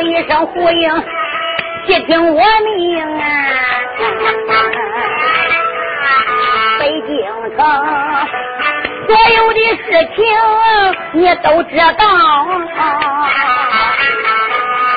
[0.00, 0.90] 一声呼应，
[1.86, 3.22] 细听我命啊！
[6.78, 7.16] 北京
[7.56, 7.58] 城
[9.06, 10.18] 所有的事情
[11.12, 12.02] 你都知道，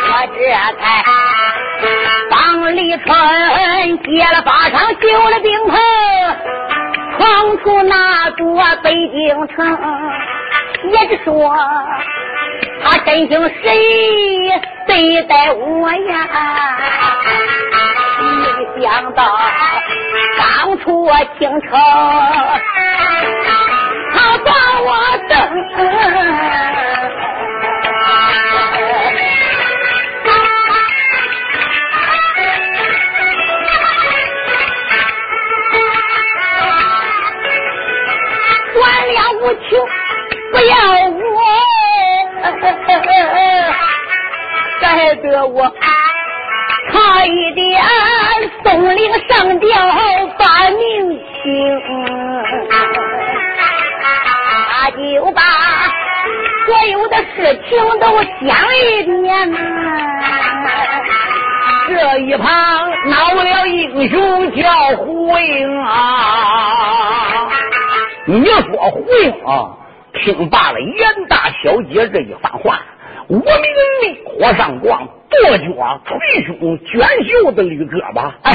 [0.07, 0.39] 我这
[0.79, 0.81] 才
[2.29, 3.07] 帮李春
[4.03, 5.75] 接了法场，救了兵棚。
[7.17, 8.41] 闯出那座
[8.83, 9.55] 北京城，
[10.91, 11.31] 也是说
[12.83, 13.79] 他真心实意
[14.91, 16.27] 对待我呀。
[18.19, 19.23] 没想到
[20.37, 21.69] 刚出京城，
[24.13, 24.51] 他把
[24.81, 24.87] 我
[25.29, 25.31] 等。
[39.41, 39.79] 无情，
[40.51, 40.75] 不要
[41.07, 41.39] 我，
[44.87, 45.71] 害得我
[46.91, 47.81] 差一点
[48.63, 49.69] 松灵上吊
[50.37, 51.43] 把命轻，
[54.69, 55.41] 他就把
[56.65, 58.79] 所有的事情都想一
[59.21, 59.57] 遍呐。
[61.87, 62.45] 这一旁
[63.09, 67.49] 闹了英雄叫胡英啊！
[68.25, 69.75] 你说胡英啊，
[70.13, 72.79] 听罢了严大小姐这一番话，
[73.31, 73.45] 我命
[74.01, 78.29] 烈火上光，跺脚捶胸，卷袖子捋胳膊。
[78.41, 78.51] 哎，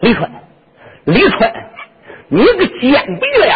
[0.00, 0.30] 李春，
[1.04, 1.52] 李春，
[2.28, 3.54] 你个尖鼻脸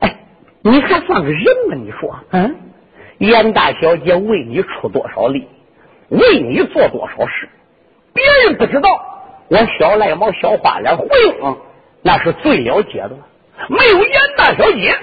[0.00, 0.16] 哎，
[0.60, 1.76] 你还算个人吗？
[1.76, 2.56] 你说，嗯，
[3.16, 5.48] 严大小姐为你出多少力，
[6.10, 7.48] 为你做多少事？
[8.12, 8.90] 别人不知道，
[9.48, 11.56] 我小赖毛、小花脸、胡英，
[12.02, 13.12] 那是最了解的。
[13.70, 14.94] 没有严大小姐，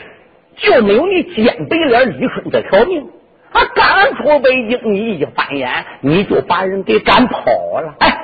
[0.57, 3.09] 就没有你尖白脸李春这条命。
[3.57, 7.41] 啊，刚出北京，你一翻眼，你就把人给赶跑
[7.81, 7.95] 了。
[7.99, 8.17] 哎，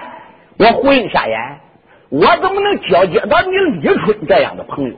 [0.59, 1.59] 我胡英瞎眼，
[2.09, 4.95] 我怎么能交接到你李春这样的朋友？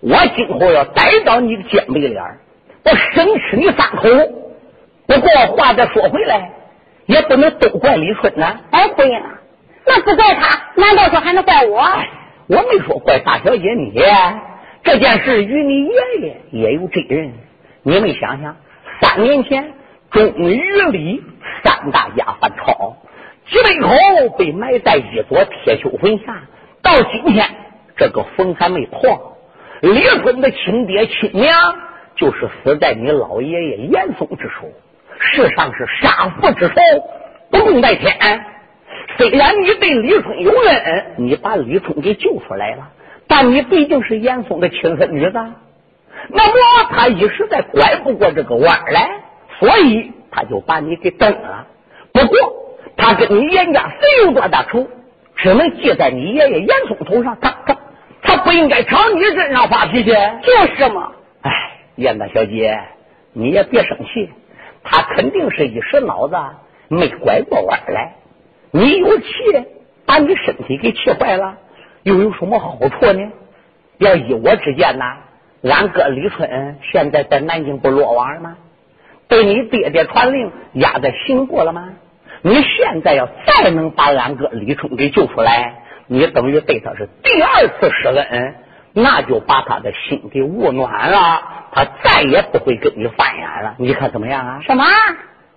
[0.00, 2.22] 我今后要逮到你的尖背脸，
[2.84, 4.08] 我生吃你三口。
[5.06, 6.52] 不过话再说回来。
[7.08, 8.60] 也不能都怪李春呐！
[8.70, 9.18] 哎，胡英，
[9.86, 11.80] 那不怪他，难道说还能怪我？
[12.48, 13.94] 我没说怪大小姐你，
[14.82, 17.32] 这件事与你爷爷也有责任。
[17.82, 18.58] 你们想想，
[19.00, 19.72] 三年前
[20.10, 21.22] 钟于李
[21.62, 22.96] 三大家犯抄，
[23.46, 26.42] 几百口被埋在一座铁锈坟下，
[26.82, 27.48] 到今天
[27.96, 29.36] 这个坟还没破。
[29.80, 31.54] 李春的亲爹亲娘
[32.16, 34.68] 就是死在你老爷爷严嵩之手。
[35.20, 36.74] 世上是杀父之仇，
[37.50, 38.16] 不共戴天。
[39.16, 42.90] 虽然你对李春有恩，你把李春给救出来了，
[43.26, 45.38] 但你毕竟是严嵩的亲生女子，
[46.30, 49.10] 那么他一时再拐不过这个弯来，
[49.58, 51.66] 所以他就把你给蹬了。
[52.12, 52.38] 不过
[52.96, 54.86] 他跟你严家谁有多大仇，
[55.36, 57.38] 只能记在你爷爷严嵩头上。
[57.40, 57.76] 他他
[58.22, 61.12] 他不应该朝你身上发脾气，就是嘛。
[61.42, 61.50] 哎，
[61.96, 62.78] 严大小姐，
[63.32, 64.30] 你也别生气。
[64.82, 66.36] 他肯定是一时脑子
[66.88, 68.14] 没拐过弯来，
[68.70, 69.26] 你有气
[70.06, 71.56] 把你身体给气坏了，
[72.02, 73.30] 又有什么好处呢？
[73.98, 75.16] 要依我之见呐，
[75.62, 78.56] 俺哥李春现在在南京不落网了吗？
[79.28, 81.90] 被你爹爹传令压在刑部了吗？
[82.42, 88.54] 你现在要再能把俺哥李春给救出来，你等于对他是第二次施恩，
[88.92, 91.42] 那就把他的心给捂暖了。
[91.72, 94.60] 他再也不会跟你翻眼了，你看怎么样啊？
[94.62, 94.84] 什么？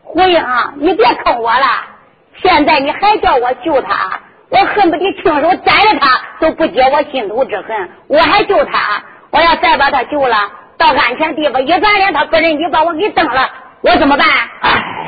[0.01, 0.43] 胡英，
[0.75, 1.65] 你别坑我了！
[2.35, 7.89] 现在你还叫我救他，我恨不得亲手宰了他，都不解我心头之恨。
[8.07, 10.35] 我还救他，我要再把他救了，
[10.77, 13.49] 到安全地方一转脸，他不认你把我给蹬了，
[13.81, 14.27] 我怎么办？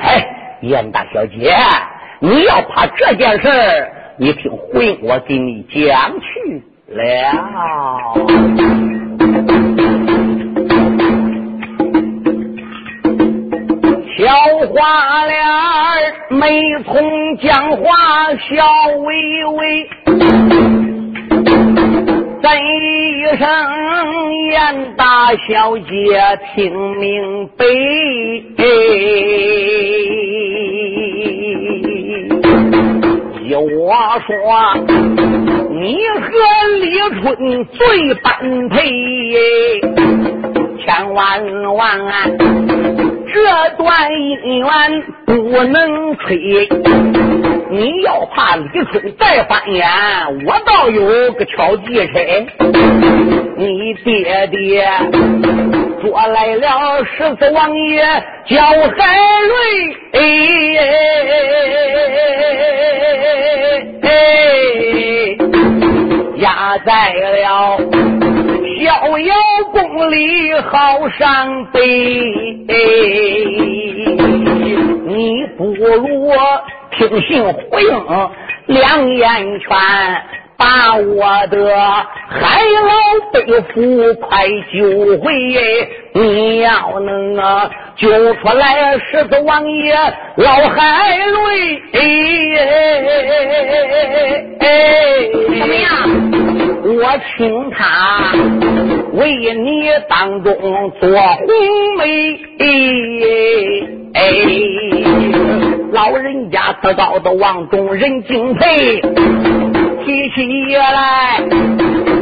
[0.04, 0.26] 哎，
[0.62, 1.54] 严大小姐，
[2.20, 7.02] 你要怕这件事你听胡英我给你讲去了。
[14.16, 14.32] 小
[14.68, 15.36] 花脸
[16.30, 18.66] 眉从讲话笑
[19.00, 19.90] 微微，
[22.44, 23.48] 怎一声
[24.52, 25.88] 严大小姐
[26.54, 27.64] 听明白？
[33.42, 33.96] 依我
[34.28, 34.36] 说，
[35.72, 36.28] 你和
[36.82, 36.86] 李
[37.22, 38.76] 春最般配，
[40.84, 41.42] 千万
[41.76, 41.80] 万。
[43.34, 43.40] 这
[43.78, 44.68] 段姻缘
[45.26, 45.32] 不
[45.64, 46.68] 能吹，
[47.74, 49.84] 你要怕李春再翻眼，
[50.46, 52.20] 我倒有个巧计策。
[53.58, 54.88] 你爹爹
[56.00, 58.04] 捉来了十四王爷，
[58.46, 59.58] 叫海瑞，
[60.14, 60.20] 哎
[64.04, 64.06] 哎
[66.36, 67.80] 压在了。
[68.84, 69.34] 逍遥
[69.72, 71.80] 宫里好伤悲，
[75.08, 76.28] 你不如
[76.98, 78.06] 听信回应，
[78.68, 79.70] 两眼圈
[80.64, 81.76] 把我的
[82.30, 82.90] 海老
[83.34, 83.38] 背
[83.74, 85.24] 夫快救回。
[86.14, 89.94] 你要能啊救出来狮子王爷
[90.38, 91.82] 老海瑞，
[95.50, 95.92] 怎么样？
[96.86, 98.32] 我请他
[99.14, 100.54] 为你当中
[101.02, 101.46] 做红
[101.98, 102.40] 梅，
[104.14, 104.22] 哎，
[105.92, 109.02] 老人家得高的望中人敬佩，
[110.06, 111.42] 提起来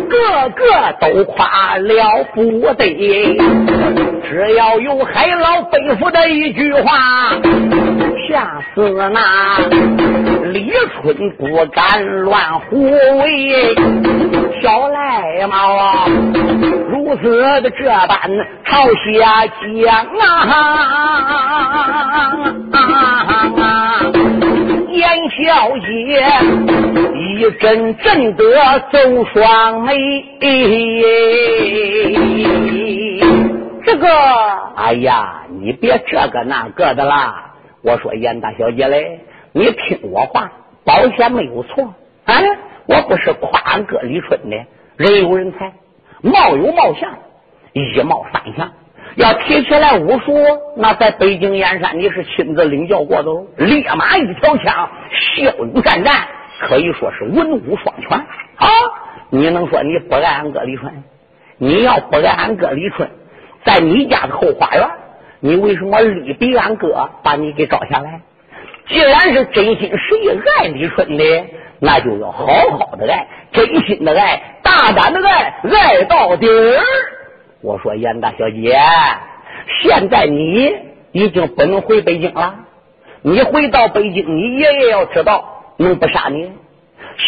[0.10, 0.64] 个个
[1.00, 3.38] 都夸了不得。
[4.30, 7.34] 只要有海老背负的一句话，
[8.30, 9.60] 吓死那
[10.52, 13.76] 李春不敢乱胡为，
[14.62, 16.06] 小赖猫啊，
[16.90, 18.30] 如此的这般
[18.64, 19.46] 朝下
[19.84, 20.24] 讲啊，
[24.92, 25.88] 严小姐
[27.16, 28.44] 一阵阵的
[28.92, 29.94] 走双眉，
[33.84, 34.08] 这个，
[34.76, 37.54] 哎呀，你别这个那个的啦。
[37.84, 39.20] 我说严大小姐嘞，
[39.54, 40.52] 你听我话，
[40.84, 41.94] 保险没有错。
[42.26, 42.42] 啊，
[42.86, 44.66] 我不是夸俺哥李春的，
[44.98, 45.74] 人有人才，
[46.22, 47.18] 貌有貌相，
[47.74, 48.72] 一貌三相。
[49.16, 50.34] 要提起来武术，
[50.78, 53.46] 那在北京燕山你是亲自领教过的喽。
[53.58, 54.90] 烈马一条枪，
[55.36, 56.28] 骁勇善战，
[56.62, 58.68] 可以说是文武双全啊！
[59.30, 61.04] 你能说你不爱俺哥李春？
[61.58, 63.10] 你要不爱俺哥李春，
[63.66, 64.88] 在你家的后花园。
[65.42, 68.22] 你为什么力逼俺哥把你给招下来？
[68.88, 71.24] 既然是真心实意爱李春的，
[71.80, 72.46] 那就要好
[72.78, 76.80] 好的爱，真心的爱，大胆的爱，爱到底儿。
[77.62, 78.76] 我说严大小姐，
[79.84, 80.76] 现在你
[81.12, 82.56] 已经不能回北京了。
[83.22, 86.52] 你回到北京，你爷爷要知道，能不杀你？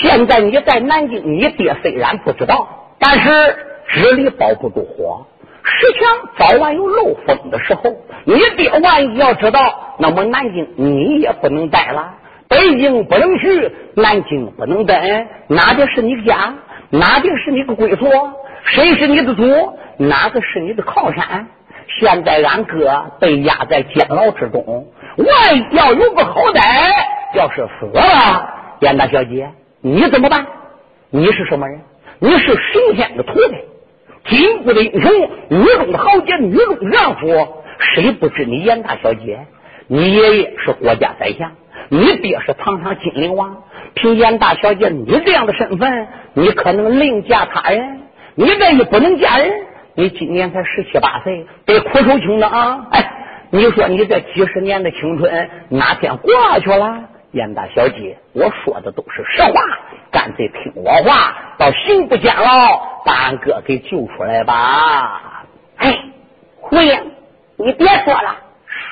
[0.02, 2.68] 现在你在南京，你爹虽然不知道，
[2.98, 3.30] 但是
[3.90, 5.28] 纸里包不住火。
[5.64, 7.84] 石墙早晚有漏风的时候，
[8.26, 12.16] 你爹万一要知道，那么南京你也不能待了，
[12.50, 16.56] 北京不能去，南京不能待，哪的是你家？
[16.90, 18.10] 哪的是你的归所？
[18.66, 19.78] 谁是你的主？
[19.98, 21.48] 哪个是你的靠山？
[22.00, 24.88] 现在俺哥被压在监牢之中，
[25.18, 26.62] 万一要有个好歹，
[27.36, 28.50] 要是死了，
[28.80, 29.52] 严大小姐，
[29.82, 30.48] 你怎么办？
[31.12, 31.82] 你是什么人？
[32.20, 33.58] 你是神仙的徒弟。
[34.26, 35.12] 金国的英雄，
[35.50, 37.28] 女中的豪杰，女中良夫，
[37.78, 39.46] 谁不知你严大小姐？
[39.88, 41.52] 你爷爷是国家宰相，
[41.90, 43.64] 你爹是堂堂金陵王。
[43.94, 48.00] 凭严大小姐你这样的身份，你可能另嫁他人。
[48.36, 49.52] 你这一不能嫁人，
[49.94, 52.88] 你今年才十七八岁，得苦手轻的啊！
[52.92, 53.12] 哎，
[53.52, 57.04] 你说你这几十年的青春哪天过去了？
[57.32, 59.54] 严大小姐，我说的都是实话，
[60.12, 65.46] 干脆听我话，到刑部监牢把俺哥给救出来吧。
[65.78, 65.96] 哎，
[66.60, 67.12] 胡英，
[67.58, 68.36] 你别说了，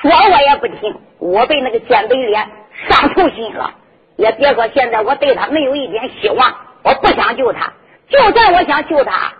[0.02, 0.94] 说我也不听。
[1.18, 2.48] 我被那个奸贼脸
[2.88, 3.74] 伤透心了，
[4.16, 7.72] 也别说现在我对他没有一点希望，我不想救他。
[8.12, 9.32] 就算我想救他，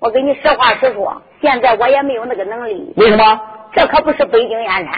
[0.00, 2.92] 我跟你实话实说，现在我也没有那个能力。
[2.96, 3.40] 为什么？
[3.72, 4.92] 这可不是北京燕山，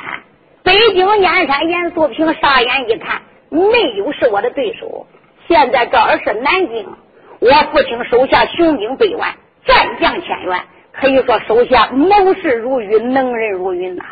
[0.63, 3.21] 北京燕山严素平傻眼一看。
[3.51, 5.07] 没有是我的对手。
[5.47, 6.87] 现在这儿是南京，
[7.41, 10.61] 我父亲手下雄兵百万，战将千员，
[10.93, 14.05] 可以说手下谋士如云，能人如云呐。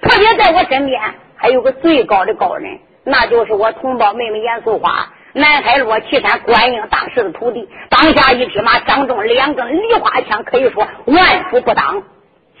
[0.00, 1.00] 特别在我身边
[1.34, 7.68] 还有个最高的高人，那就是我同胞妹妹严素花，南海落岐山观音大师的徒弟。
[7.90, 12.02] 当下一匹马，掌中两根梨花枪，可以说万夫不当。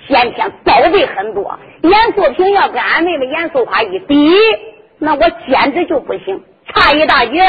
[0.06, 4.30] 先天宝贝很多，严素平要跟俺妹妹严素花一比。
[4.98, 7.42] 那我简直就不行，差一大截。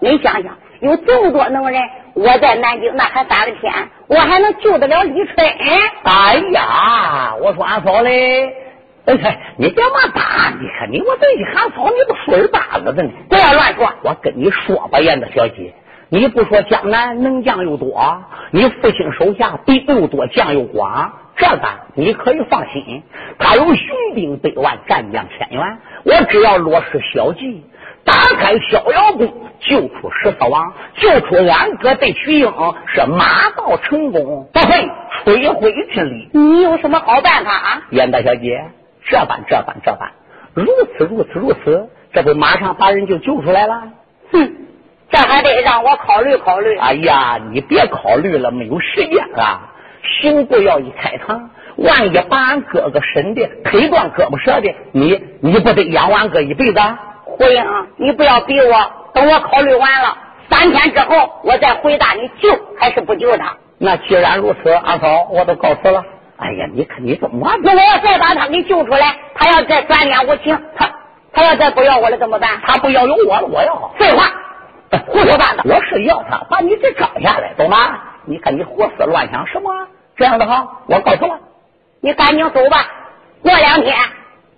[0.00, 1.80] 你想想，有这么多能人，
[2.14, 3.72] 我在南京那还翻了天，
[4.08, 5.46] 我还能救得了李春？
[6.04, 8.52] 哎呀，我说俺嫂嘞，
[9.56, 13.10] 你别嘛打，你看你我这一喊嫂，你都水巴了的呢。
[13.28, 15.74] 不要乱说，我跟你说吧，燕子小姐，
[16.08, 18.22] 你不说江南能将又多，
[18.52, 21.12] 你父亲手下兵又多，将又广。
[21.34, 21.62] 这个
[21.94, 23.02] 你可以放心，
[23.38, 25.78] 他有雄兵百万，战将千员。
[26.04, 27.64] 我只要落实小计，
[28.04, 32.52] 打开逍遥宫，救出十四王，救出俺哥对徐英，
[32.86, 34.90] 是马到成功，不会
[35.24, 36.28] 吹灰之力。
[36.34, 37.82] 你有什么好办法啊？
[37.90, 38.62] 燕大小姐，
[39.12, 40.10] 这般这般这般，
[40.54, 40.64] 如
[40.96, 43.82] 此如此如此，这不马上把人就救出来了？
[44.32, 44.54] 哼，
[45.10, 46.78] 这还得让我考虑考虑。
[46.78, 49.68] 哎呀，你别考虑了，没有时间了。
[50.02, 56.80] 刑部要一开堂，万一把俺哥哥审的腿断胳膊折的，你你不得养俺哥一辈子？
[57.24, 57.62] 胡英，
[57.96, 60.16] 你不要逼我，等我考虑完了，
[60.48, 62.48] 三天之后我再回答你救
[62.78, 63.56] 还是不救他。
[63.76, 66.02] 那既然如此，阿嫂我都告辞了。
[66.42, 67.48] 哎呀，你看你怎么？
[67.62, 70.90] 那我要再把他给救出来，他要再转脸无情，他
[71.32, 72.60] 他要再不要我了怎么办？
[72.66, 73.92] 他不要有我了，我要。
[73.96, 74.24] 废话，
[75.06, 75.62] 胡说八道。
[75.64, 77.98] 我是要他把你给找下来，懂吗？
[78.24, 79.70] 你看你胡思乱想什么？
[80.16, 81.38] 这样的哈，我告诉了，
[82.00, 82.86] 你赶紧走吧。
[83.42, 83.96] 过两天，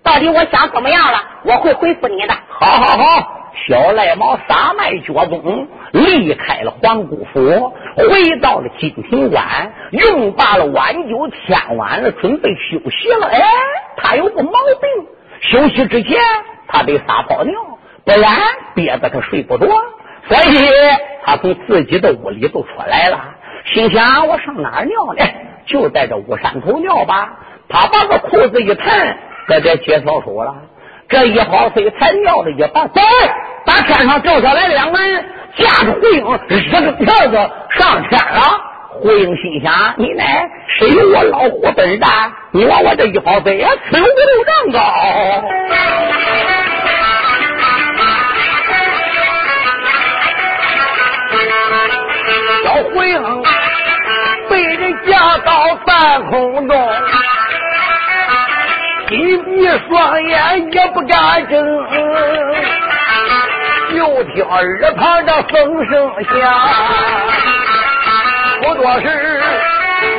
[0.03, 2.35] 到底我想怎么样了，我会回复你的。
[2.49, 13.29] 好好好，小赖猫撒卖脚踪，离开了皇姑府，回到了金庭馆，用罢了晚酒，天晚了，准备休息了。
[13.29, 13.41] 哎，
[13.97, 15.07] 他有个毛病，
[15.41, 16.21] 休息之前。
[16.67, 17.55] 他得撒泡尿，
[18.05, 18.33] 不然
[18.75, 19.67] 憋得他睡不着。
[20.27, 20.69] 所以
[21.25, 23.21] 他从自己的屋里就出来了，
[23.67, 25.25] 心想：我上哪儿尿呢？
[25.67, 27.39] 就在这屋山头尿吧。
[27.69, 29.17] 他把个裤子一弹，
[29.47, 30.57] 搁这解小手了。
[31.07, 33.01] 这一跑飞才尿了一半，走，
[33.65, 35.25] 把天上掉下来两个人，
[35.57, 37.37] 架着胡英日个票子
[37.79, 38.41] 上天了。
[38.91, 40.23] 胡英心想：你呢？
[40.79, 42.33] 谁有我老虎本事大？
[42.53, 44.09] 你往我这一跑飞，此有五
[44.47, 44.79] 丈高。
[52.65, 53.43] 小胡英
[54.49, 56.93] 被人架到半空中。
[59.09, 61.55] 紧闭双眼也不敢睁，
[64.05, 66.35] 就听耳旁的风声响，
[68.61, 69.43] 不多时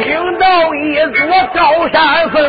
[0.02, 2.44] 听到一座高山峰，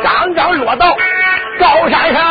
[0.00, 0.96] 刚刚落到
[1.58, 2.22] 高山上。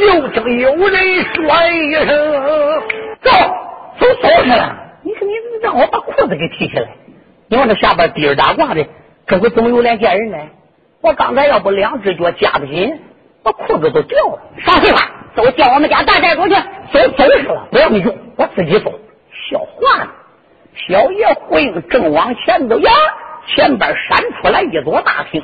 [0.00, 1.38] 就听有人说
[1.70, 2.08] 一声
[3.22, 3.30] ：“走，
[4.00, 4.75] 走走去了。”
[5.76, 6.88] 我把裤子给提起来，
[7.48, 8.86] 你往这下边滴儿打挂的，
[9.26, 10.38] 这回怎么有脸见人呢？
[11.02, 12.98] 我刚才要不两只脚夹得紧，
[13.44, 14.38] 我裤子都掉了。
[14.64, 15.10] 啥废话？
[15.34, 16.54] 走，叫我们家大寨主去。
[16.54, 18.90] 走走去了，不要你用，我自己走。
[19.50, 20.08] 笑话呢！
[20.88, 22.90] 小爷回应正往前走呀，
[23.46, 25.42] 前边闪出来一座大厅，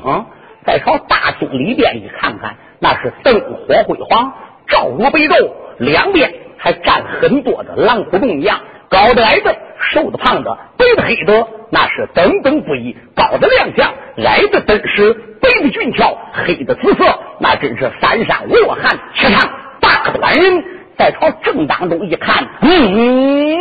[0.64, 4.32] 再朝大厅里边一看看，那是灯火辉煌。
[4.66, 8.60] 照如白昼，两边还站很多的狼虎洞一样，
[8.92, 9.56] 高的矮的，
[9.90, 12.94] 瘦的胖的，白的黑的，那是等等不一。
[13.16, 13.90] 高的亮相，
[14.22, 20.62] 矮的敦实，白的俊俏，黑的紫色，那真是三山五岳汉，气场大端人。
[20.98, 23.58] 再朝正当中一看，嗯。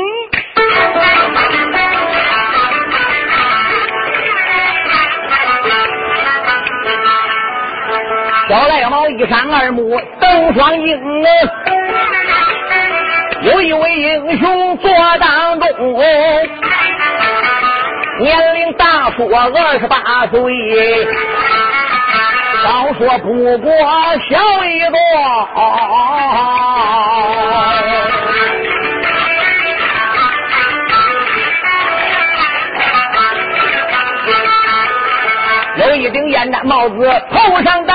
[8.50, 11.30] 小赖毛一闪二目瞪双鹰啊，
[13.44, 14.90] 有一位英雄坐
[15.20, 16.00] 当中，
[18.20, 21.08] 年龄大说二十八岁，
[22.64, 23.72] 少说不过
[24.30, 24.98] 小一个。
[35.78, 37.94] 有一顶烟毡帽子头上戴，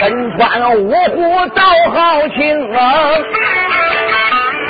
[0.00, 2.80] 身穿五虎道好青啊，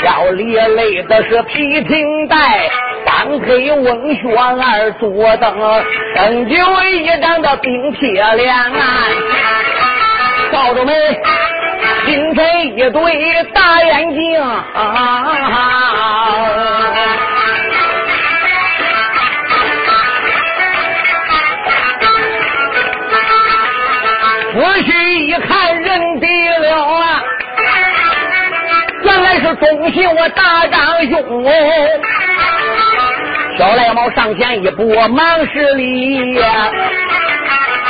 [0.05, 2.69] 腰里勒的是皮挺带，
[3.07, 5.57] 三黑翁靴二左蹬，
[6.17, 8.53] 生就一张的冰铁脸，
[10.51, 10.93] 少着眉，
[12.07, 14.21] 精神一对大眼睛。
[24.53, 26.27] 仔细一看，认得
[26.61, 27.23] 了啊！
[29.03, 31.45] 原来是忠心我大长兄。
[33.59, 36.41] 小赖猫上前一步，忙施礼！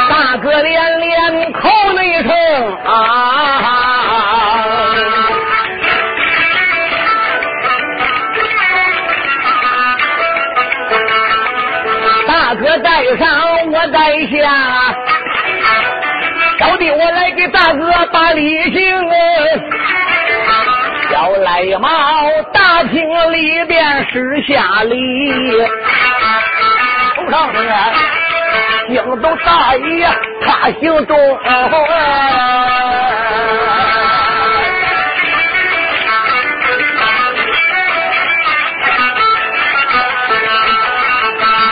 [0.09, 2.33] 大哥连连口内称
[2.85, 2.89] 啊！
[12.27, 13.29] 大哥在上，
[13.71, 15.10] 我在下。
[16.61, 19.11] 小弟，我来给大哥把礼行。
[21.11, 21.89] 小赖毛
[22.53, 23.83] 大厅里边
[24.13, 25.51] 施下礼，
[27.17, 27.65] 头上面
[28.91, 30.07] 惊动大爷，
[30.43, 31.17] 他姓钟。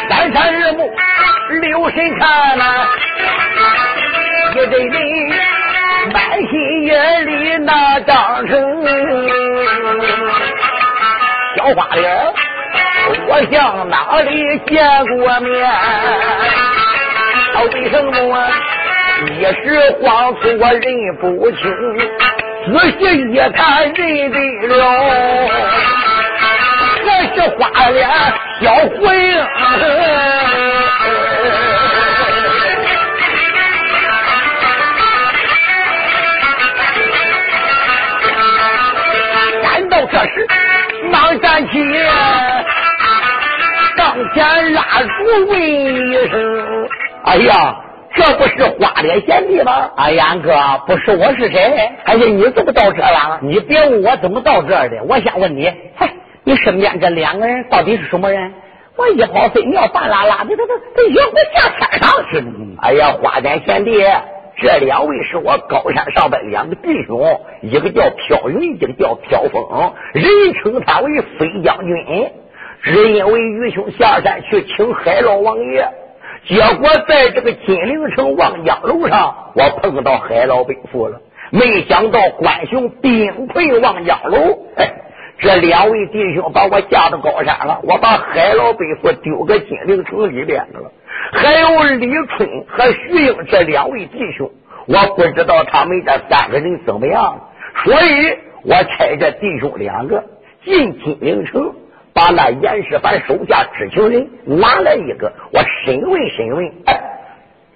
[0.09, 0.91] 三山日暮，
[1.61, 2.65] 留神看呐。
[4.67, 4.99] 这里
[6.13, 6.17] 满
[6.49, 8.85] 心眼里那张成
[11.57, 12.07] 小花脸，
[13.29, 15.49] 我向哪里见过面？
[17.61, 18.11] 为什么
[19.27, 19.65] 一时
[20.03, 20.85] 慌出我认
[21.21, 21.61] 不清？
[22.67, 23.01] 仔细
[23.33, 23.99] 一看认
[24.31, 24.35] 得
[24.77, 24.81] 了，
[27.07, 27.97] 还是花脸
[28.61, 29.01] 小混。
[29.81, 29.83] 这
[41.85, 41.99] 起，
[43.97, 46.89] 上前拉住问一声
[47.25, 47.77] ：“哎呀，
[48.15, 49.91] 这不是花脸贤弟吗？
[49.97, 50.53] 哎呀，哥，
[50.87, 51.91] 不是我是谁？
[52.05, 53.39] 哎呀，你怎么到这了？
[53.43, 56.11] 你别问我怎么到这儿的，我先问你，嗨，
[56.45, 58.53] 你身边这两个人到底是什么人？
[58.97, 62.47] 我一跑飞尿，半拉拉的，这这这野火下天上去了。
[62.83, 64.05] 哎呀，花脸贤弟，
[64.61, 72.31] 这两位是我高山上的两个弟兄，一个叫飘云，一个叫飘风，人称他为飞将军。
[72.83, 75.89] 只因为愚兄下山去请海老王爷。
[76.47, 81.21] 结果在这个金陵城望江楼上，我碰到海老北府了。
[81.51, 84.93] 没想到关兄兵溃望江楼，哎，
[85.39, 87.81] 这两位弟兄把我架到高山了。
[87.85, 90.91] 我把海老北府丢个金陵城里边去了。
[91.33, 94.51] 还有李春和徐英这两位弟兄，
[94.87, 97.49] 我不知道他们这三个人怎么样，
[97.85, 100.25] 所以我差这弟兄两个
[100.65, 101.73] 进金陵城。
[102.15, 106.73] 把那严世蕃手下知情人拿来一个，我审问审问。
[106.87, 107.01] 哎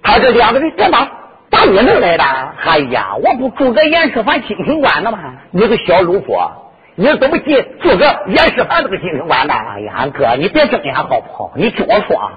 [0.01, 1.07] 他这两个人干嘛？
[1.49, 2.23] 打你那来的？
[2.65, 5.17] 哎呀，我不住个严世蕃金城关的吗？
[5.51, 6.51] 你个小鲁夫，啊
[6.95, 9.53] 你怎么进住个严世蕃这个金城关的？
[9.53, 11.51] 哎呀，哥，你别睁眼好不好？
[11.55, 12.31] 你听我说啊，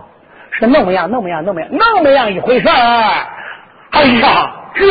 [0.53, 2.73] 是那么样，那么样，那么样，那么样一回事儿。
[3.91, 4.87] 哎呀，这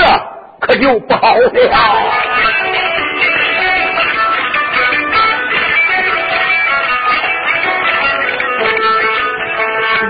[0.60, 1.52] 可就不好了。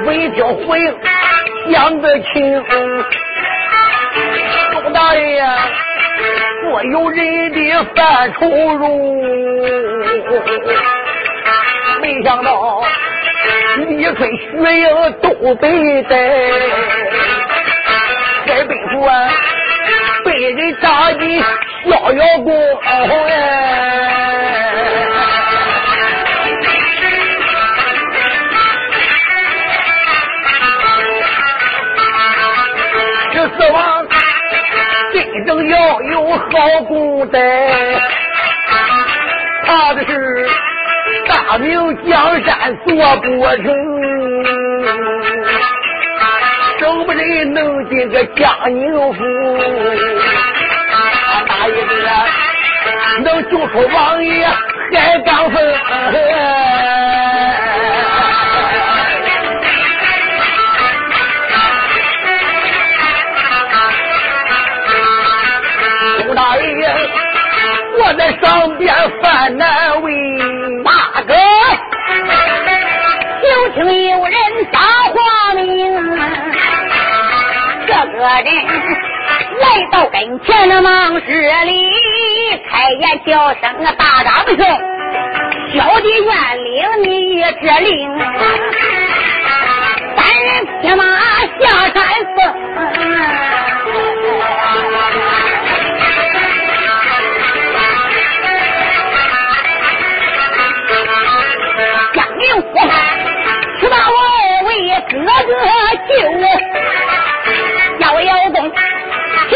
[0.06, 0.94] 为叫回
[1.70, 2.64] 杨德清，
[4.72, 5.42] 周大爷，
[6.62, 8.84] 所有人的犯愁容，
[12.02, 12.84] 没想到
[13.78, 14.86] 李春、徐英
[15.22, 16.14] 都被逮，
[18.48, 19.30] 在北府啊
[20.24, 21.42] 被人打进
[21.90, 22.54] 逍遥宫
[22.84, 22.90] 哎。
[33.58, 33.95] 死亡
[35.46, 36.48] 正要有好
[36.88, 37.40] 功德，
[39.66, 40.50] 怕的是
[41.28, 43.66] 大明江山做不成，
[46.80, 49.24] 生不人能进个江宁府，
[51.48, 51.90] 大爷子
[53.24, 55.64] 能救出王爷海刚峰。
[78.26, 78.46] 人
[79.60, 81.26] 来到跟前的忙施
[81.66, 81.72] 礼，
[82.70, 83.64] 开言叫声
[83.98, 84.58] 大长兄，
[85.74, 86.74] 小弟愿领
[87.04, 87.06] 你
[87.62, 87.90] 这令，
[90.16, 90.48] 三人
[90.82, 91.02] 骑马
[91.60, 91.64] 下
[91.94, 91.96] 山
[92.36, 92.38] 峰。
[103.78, 104.14] 去把我
[104.68, 104.70] 为
[105.12, 105.52] 哥哥
[106.08, 106.12] 救，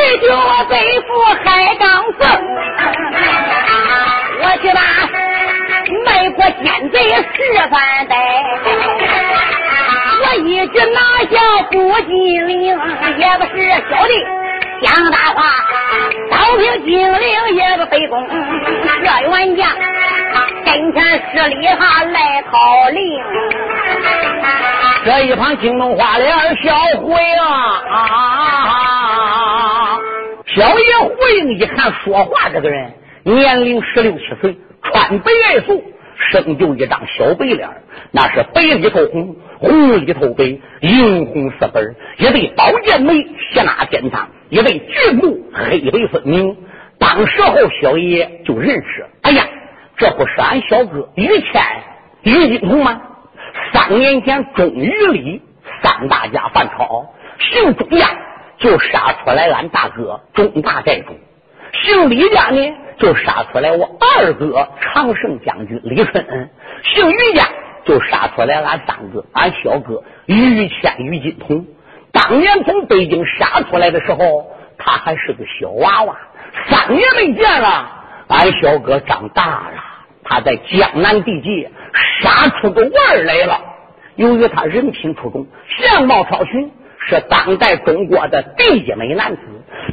[0.10, 0.28] 去救
[0.68, 1.07] 北府
[1.45, 2.28] 海刚凤，
[4.41, 4.82] 我去把
[6.03, 7.22] 卖国奸贼石
[7.70, 8.16] 范带，
[10.26, 10.99] 我一直拿
[11.30, 11.38] 下
[11.70, 11.76] 不
[12.07, 12.60] 金陵，
[13.18, 13.55] 也不是
[13.91, 14.14] 小弟
[14.82, 15.41] 讲大话，
[16.32, 18.28] 刀平金陵也不费功，
[19.03, 19.70] 这员将。
[20.66, 22.99] 跟前十里哈来讨令，
[25.05, 27.82] 这一旁惊动花脸小胡英啊！
[30.55, 32.93] 小爷胡英一看说话这个人
[33.23, 35.83] 年龄十六七岁，穿白爱素，
[36.31, 37.69] 生就一张小白脸，
[38.11, 40.43] 那是白里透红，红里透白，
[40.81, 46.57] 银红色本一对宝剑眉，斜纳肩膛，一对巨目，黑白分明。
[46.97, 49.45] 当时候小爷就认识，哎呀！
[49.97, 51.61] 这不是俺小哥于谦、
[52.23, 53.01] 于金童吗？
[53.73, 55.41] 三年前钟于礼
[55.83, 57.05] 三大家犯朝，
[57.37, 58.07] 姓钟呀
[58.60, 61.18] 就杀出来俺大哥钟大寨主，
[61.82, 66.49] 姓李家呢就杀出来我二哥常胜将军李春，
[66.84, 67.47] 姓于家
[67.86, 71.66] 就杀出来俺三哥俺小哥于谦、于金童。
[72.12, 76.18] 当年从北京杀出来的时候，他还是个小娃娃，
[76.68, 77.89] 三年没见了，
[78.28, 79.84] 俺小哥长大了。
[80.24, 81.72] 他在江南地界
[82.22, 83.62] 杀出个腕来了。
[84.16, 85.47] 由于他人品出众，
[85.80, 86.72] 相貌超群，
[87.07, 89.39] 是当代中国的第一美男子，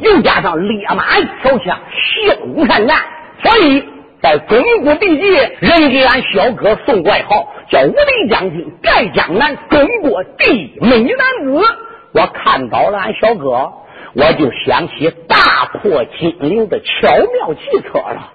[0.02, 2.98] 又加上烈马一条枪，骁勇善战，
[3.42, 3.84] 所以
[4.20, 11.64] 在中国地界，人给俺小哥送外号，叫无敌将军，盖江南中国第一美男子。
[12.12, 13.72] 我看到了俺小哥，
[14.14, 18.32] 我就想起大破金陵的巧妙计策了。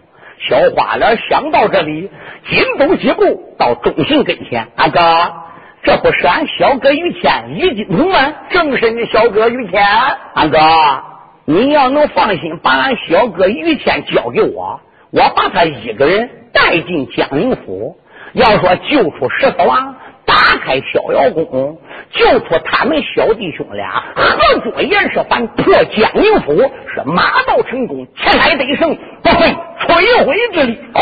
[0.47, 2.09] 小花脸想到这里，
[2.49, 4.99] 紧走几步到忠信跟前，阿哥，
[5.83, 8.33] 这不是俺小哥于谦于金童吗？
[8.49, 9.83] 正是你小哥于谦，
[10.35, 10.57] 俺哥，
[11.45, 14.79] 你要能放心把俺小哥于谦交给我，
[15.11, 17.97] 我把他一个人带进江宁府。
[18.33, 21.77] 要说救出十四王，打开逍遥宫，
[22.11, 26.53] 救出他们小弟兄俩，合作严世蕃破江宁府，
[26.93, 30.79] 是马到成功，前来得胜，不费吹灰之力。
[30.93, 31.01] 哦，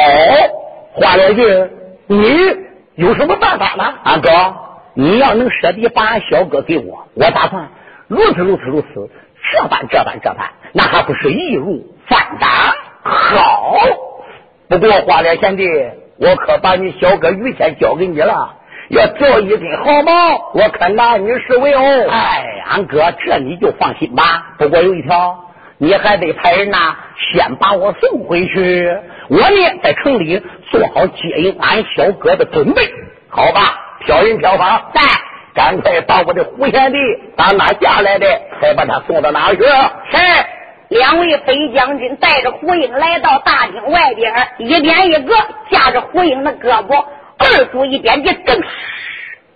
[0.93, 1.69] 花脸君，
[2.07, 2.55] 你
[2.95, 3.93] 有什么办法呢？
[4.03, 4.29] 阿哥，
[4.99, 7.69] 你要能舍得把俺小哥给我，我打算
[8.09, 9.09] 如此如此如此，
[9.49, 12.49] 这般这般这般，那还不是易如反掌？
[13.01, 13.77] 好，
[14.67, 15.63] 不过花脸贤弟。
[16.17, 18.55] 我可把你小哥于谦交给你了，
[18.89, 22.09] 要做一根好毛，我可拿你是为哦。
[22.09, 24.55] 哎，俺哥，这你就放心吧。
[24.57, 25.45] 不过有一条，
[25.77, 26.97] 你还得派人呐，
[27.31, 28.97] 先把我送回去。
[29.29, 32.93] 我呢，在城里做好接应俺小哥的准备。
[33.29, 33.61] 好吧，
[34.05, 35.01] 飘人飘房，在，
[35.53, 36.97] 赶快把我的胡贤弟
[37.35, 38.27] 打哪下来的，
[38.61, 39.63] 再把他送到哪去？
[39.63, 40.17] 是。
[40.89, 45.35] 两位飞将军带着胡英来到大厅外边，一边一个
[45.69, 47.05] 架着胡英的胳膊，
[47.37, 48.55] 二叔一边就噔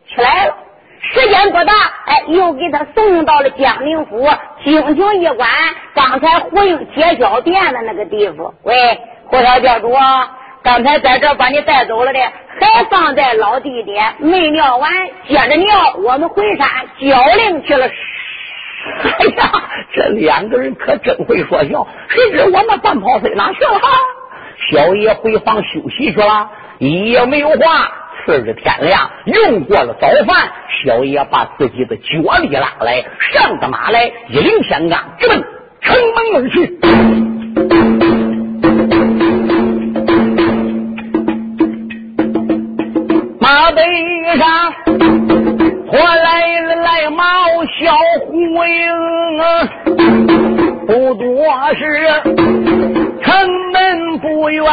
[0.07, 0.53] 起来了。
[1.01, 1.73] 时间不大，
[2.05, 4.29] 哎，又给他送到了江宁府。
[4.63, 5.49] 京情一关，
[5.95, 8.53] 刚才胡英接交电的那个地方。
[8.61, 9.91] 喂，胡小教主，
[10.63, 12.19] 刚才在这把你带走了的，
[12.59, 14.91] 还放在老地点，没尿完，
[15.27, 16.67] 接着尿，我们回山
[17.01, 17.85] 交令去了。
[19.19, 19.51] 哎呀，
[19.93, 21.87] 这两个人可真会说笑。
[22.07, 23.79] 谁知我那半炮飞哪去了？
[23.79, 23.89] 哈
[24.71, 26.49] 小爷回房休息去了，
[26.79, 27.91] 一夜没有话。
[28.25, 30.49] 次日天亮，用过了早饭，
[30.85, 35.43] 小爷把自己的脚力拉来，上的马来，一领香杠，直奔
[35.81, 37.92] 城门而去。
[43.53, 43.83] 马背
[44.39, 44.73] 上。
[45.85, 47.23] 我来了，来猫
[47.79, 47.93] 小
[48.25, 48.91] 虎营，
[50.87, 51.45] 不多
[51.75, 52.09] 时，
[53.21, 53.31] 城
[53.71, 54.65] 门不远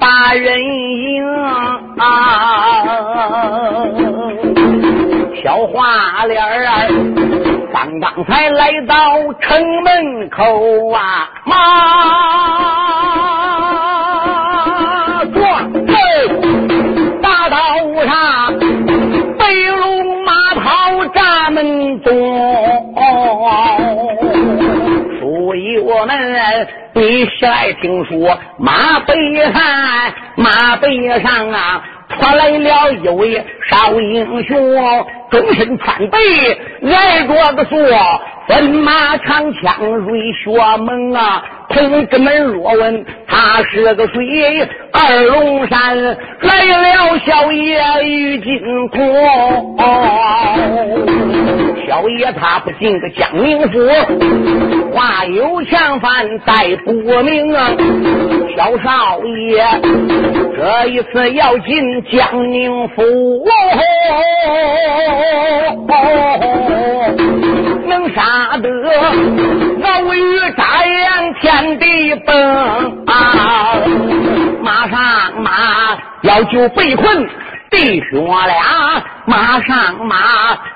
[0.00, 1.24] 把人迎
[1.96, 2.02] 啊，
[5.40, 6.66] 小花脸儿，
[7.72, 13.43] 刚刚才来到城门口啊，妈。
[27.06, 29.14] 你起来听说马背
[29.52, 29.52] 上，
[30.36, 36.18] 马背上啊，传来了一位少英雄，终身穿背，
[36.88, 37.76] 挨着个说，
[38.46, 41.42] 奔马长枪瑞雪猛啊。
[41.70, 48.98] 同志们若问他是个谁，二龙山来了小爷于金国。
[51.88, 57.70] 小爷他不进个江宁府，话有强犯带不明啊！
[58.56, 59.66] 小少爷
[60.56, 63.02] 这一次要进江宁府，
[65.88, 67.14] 哦
[67.86, 68.68] 能杀得
[69.80, 73.04] 老于眨眼天地崩！
[74.62, 75.50] 马上马
[76.22, 77.28] 要救被困。
[77.74, 80.16] 弟兄俩马上马，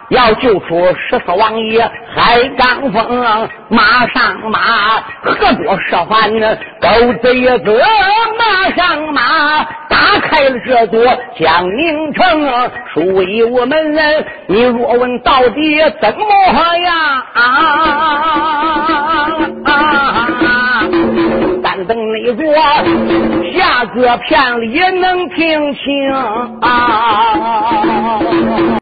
[0.08, 1.80] 要救出十四王爷
[2.12, 3.48] 海刚峰。
[3.68, 4.58] 马上马，
[5.22, 6.28] 何多设饭
[6.80, 6.88] 狗
[7.22, 7.80] 贼子
[8.36, 11.04] 马上马，打开了这座
[11.38, 12.70] 江宁城。
[12.92, 16.24] 属于我们人，你若问到底怎么
[16.82, 17.22] 样？
[19.64, 19.74] 但
[21.86, 22.44] 等你过
[23.52, 26.12] 下个片里也能听清
[26.60, 28.18] 啊。